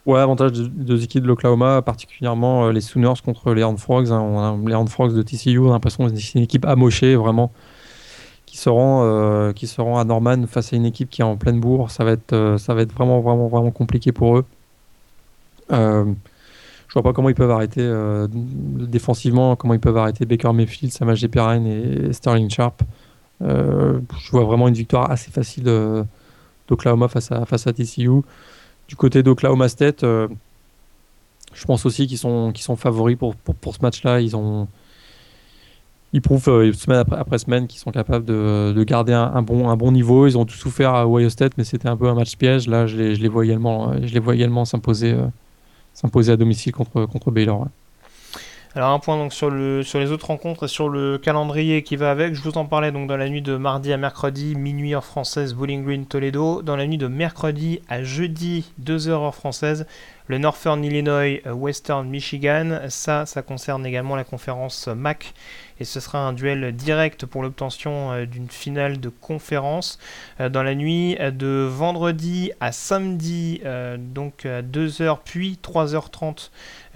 [0.05, 4.11] Ouais, avantage des équipes de l'Oklahoma, particulièrement euh, les Sooners contre les Horned Frogs.
[4.11, 4.61] Hein.
[4.67, 7.51] les Horned Frogs de TCU, on a l'impression que c'est une équipe amochée, vraiment
[8.55, 11.59] qui seront, euh, qui seront à Norman face à une équipe qui est en pleine
[11.59, 11.91] bourre.
[11.91, 14.45] Ça va être, euh, ça va être vraiment, vraiment, vraiment compliqué pour eux.
[15.73, 16.05] Euh,
[16.87, 17.85] je vois pas comment ils peuvent arrêter
[18.29, 22.81] défensivement, comment ils peuvent arrêter Baker Mayfield, Samaj Perrine et Sterling Sharp.
[23.41, 25.65] je vois vraiment une victoire assez facile
[26.69, 28.21] d'Oklahoma face à, face à TCU.
[28.87, 33.75] Du côté d'Oklahoma State, je pense aussi qu'ils sont, qu'ils sont favoris pour, pour, pour
[33.75, 34.21] ce match-là.
[34.21, 34.69] Ils ont
[36.15, 40.27] ils prouvent euh, semaine après, semaine qu'ils sont capables de, garder un, bon, niveau.
[40.27, 42.69] Ils ont tout souffert à Ohio State, mais c'était un peu un match piège.
[42.69, 45.25] Là, je les, vois également, je les vois également s'imposer, euh,
[45.93, 47.67] s'imposer à domicile contre, Baylor.
[48.75, 52.33] Alors un point donc sur les autres rencontres et sur le calendrier qui va avec.
[52.33, 55.53] Je vous en parlais donc dans la nuit de mardi à mercredi, minuit heure française,
[55.53, 56.61] Bowling Green Toledo.
[56.61, 59.85] Dans la nuit de mercredi à jeudi, 2h heure française,
[60.27, 62.81] le Northern Illinois, euh, Western Michigan.
[62.89, 65.33] Ça, ça concerne également la conférence MAC
[65.79, 69.99] et ce sera un duel direct pour l'obtention euh, d'une finale de conférence
[70.39, 73.61] euh, dans la nuit euh, de vendredi à samedi,
[73.97, 76.49] donc à 2h puis 3h30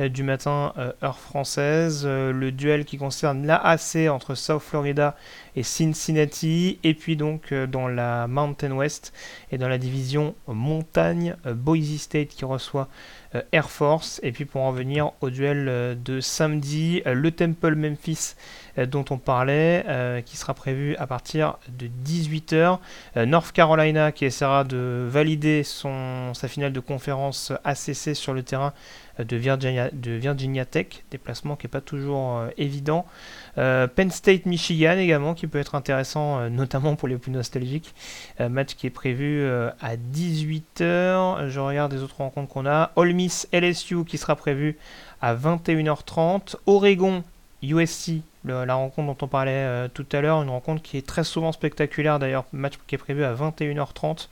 [0.09, 0.73] du matin,
[1.03, 2.05] heure française.
[2.05, 5.15] le duel qui concerne l'AAC entre South Florida
[5.55, 9.13] et Cincinnati, et puis donc dans la Mountain West
[9.51, 12.87] et dans la division montagne, Boise State qui reçoit
[13.51, 18.35] Air Force, et puis pour en venir au duel de samedi, le Temple Memphis
[18.79, 22.79] euh, dont on parlait, euh, qui sera prévu à partir de 18h.
[23.17, 28.73] Euh, North Carolina qui essaiera de valider sa finale de conférence ACC sur le terrain
[29.17, 33.05] de Virginia, de Virginia Tech, déplacement qui n'est pas toujours évident.
[33.55, 37.93] Penn State Michigan également qui peut être intéressant notamment pour les plus nostalgiques.
[38.39, 41.49] match qui est prévu à 18h.
[41.49, 42.91] Je regarde les autres rencontres qu'on a.
[42.95, 44.77] Ole Miss LSU qui sera prévu
[45.21, 46.55] à 21h30.
[46.65, 47.23] Oregon
[47.61, 51.23] USC la rencontre dont on parlait euh, tout à l'heure, une rencontre qui est très
[51.23, 54.29] souvent spectaculaire d'ailleurs, match qui est prévu à 21h30.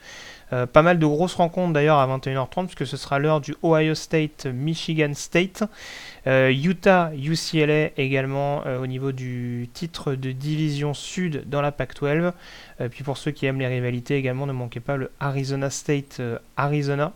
[0.53, 3.95] Euh, pas mal de grosses rencontres d'ailleurs à 21h30 puisque ce sera l'heure du Ohio
[3.95, 5.63] State Michigan State.
[6.25, 12.31] Euh, Utah UCLA également au niveau du titre de division sud dans la Pac-12.
[12.89, 16.21] puis pour ceux qui aiment les rivalités également, ne manquez pas le Arizona State
[16.55, 17.13] Arizona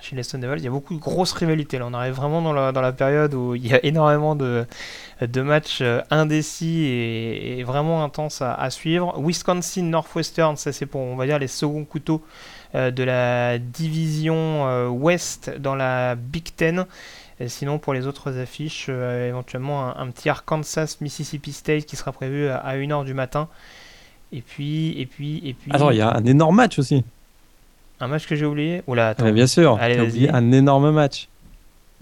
[0.00, 1.78] chez les Sun Devils, il y a beaucoup de grosses rivalités.
[1.78, 4.66] Là, on arrive vraiment dans la, dans la période où il y a énormément de,
[5.20, 9.14] de matchs euh, indécis et, vraiment intenses à, suivre.
[9.18, 12.22] Wisconsin, Northwestern, ça c'est pour, on va dire, les seconds couteaux
[12.74, 14.34] euh, de la division
[14.66, 15.16] euh,
[15.58, 16.86] dans la Big Ten.
[17.46, 22.76] sinon, pour les autres affiches, éventuellement un, petit Arkansas, Mississippi State qui sera prévu à,
[22.76, 23.48] 1h du matin.
[24.32, 25.72] Et puis, et puis, et puis.
[25.72, 27.04] Attends, il y a un énorme match aussi.
[28.00, 29.30] Un match que j'ai oublié Oula, attends.
[29.30, 31.28] bien sûr, Allez, oublié un énorme match.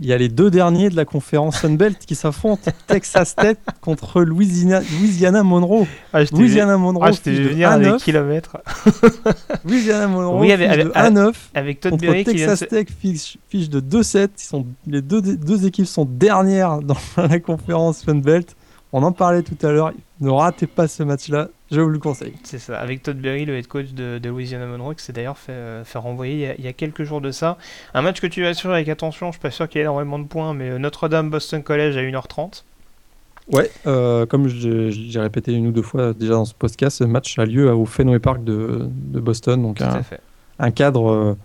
[0.01, 2.71] Il y a les deux derniers de la conférence Sunbelt qui s'affrontent.
[2.87, 5.89] Texas Tech contre Louisiana, Louisiana Monroe.
[6.13, 7.03] Ah, Louisiana Monroe.
[7.05, 8.59] Ah, je t'ai vu venir kilomètres.
[9.65, 10.41] Louisiana Monroe.
[10.41, 11.33] Oui, avec, de 1-9.
[11.53, 14.29] Avec Todd Berry Texas Tech fiche, fiche de 2-7.
[14.87, 18.55] Les deux, deux équipes sont dernières dans la conférence Sunbelt.
[18.93, 19.93] On en parlait tout à l'heure.
[20.21, 21.49] Ne ratez pas ce match-là.
[21.71, 22.33] Je vous le conseille.
[22.45, 22.79] C'est ça.
[22.79, 26.55] Avec Todd Berry, le head coach de, Louisiana Monroe, qui s'est d'ailleurs fait, euh, renvoyer
[26.59, 27.59] il y, a, quelques jours de ça.
[27.93, 29.27] Un match que tu vas suivre avec attention.
[29.27, 31.97] Je suis pas sûr qu'il y ait énormément de points, mais euh, Notre-Dame Boston College
[31.97, 32.65] à 1h30.
[33.53, 37.39] Ouais, euh, comme j'ai répété une ou deux fois déjà dans ce podcast, ce match
[37.39, 38.89] a lieu au Fenway Park de,
[39.21, 39.63] Boston.
[39.63, 40.03] Donc un,
[40.59, 41.37] un, cadre.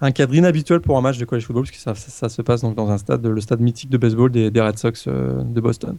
[0.00, 2.74] un cadre inhabituel pour un match de college football, puisque ça, ça, se passe donc
[2.74, 5.96] dans un stade, le stade mythique de baseball des, des Red Sox de Boston.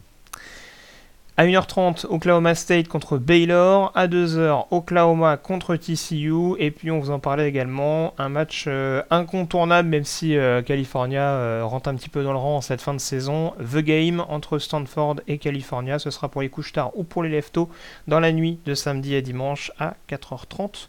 [1.38, 3.92] À 1h30, Oklahoma State contre Baylor.
[3.94, 6.56] À 2h, Oklahoma contre TCU.
[6.58, 11.20] Et puis on vous en parlait également, un match euh, incontournable, même si euh, California
[11.20, 13.52] euh, rentre un petit peu dans le rang en cette fin de saison.
[13.60, 15.98] The Game entre Stanford et California.
[15.98, 17.68] Ce sera pour les couches tard ou pour les leftos
[18.08, 20.88] dans la nuit de samedi à dimanche à 4h30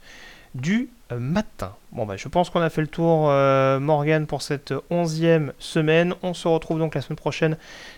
[0.55, 1.73] du matin.
[1.91, 3.29] Bon, bah, je pense qu'on a fait le tour,
[3.79, 6.15] Morgan, pour cette onzième semaine.
[6.23, 7.57] On se retrouve donc la semaine prochaine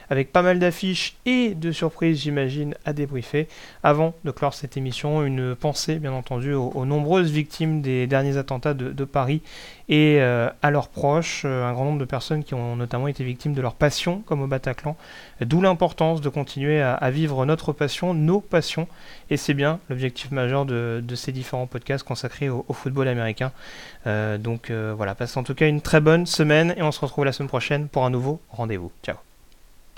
[0.10, 3.48] avec pas mal d'affiches et de surprises, j'imagine, à débriefer.
[3.84, 8.74] Avant de clore cette émission, une pensée, bien entendu, aux, nombreuses victimes des derniers attentats
[8.74, 9.42] de, Paris
[9.88, 13.24] et euh, à leurs proches, euh, un grand nombre de personnes qui ont notamment été
[13.24, 14.96] victimes de leur passion, comme au Bataclan.
[15.42, 18.88] D'où l'importance de continuer à, vivre notre passion, nos passions,
[19.30, 23.52] et c'est bien l'objectif majeur de, ces différents podcasts consacrés au, football américain.
[24.06, 27.26] Euh, donc voilà, passez en tout cas une très bonne semaine et on se retrouve
[27.26, 28.92] la semaine prochaine pour un nouveau rendez-vous.
[29.04, 29.29] Ciao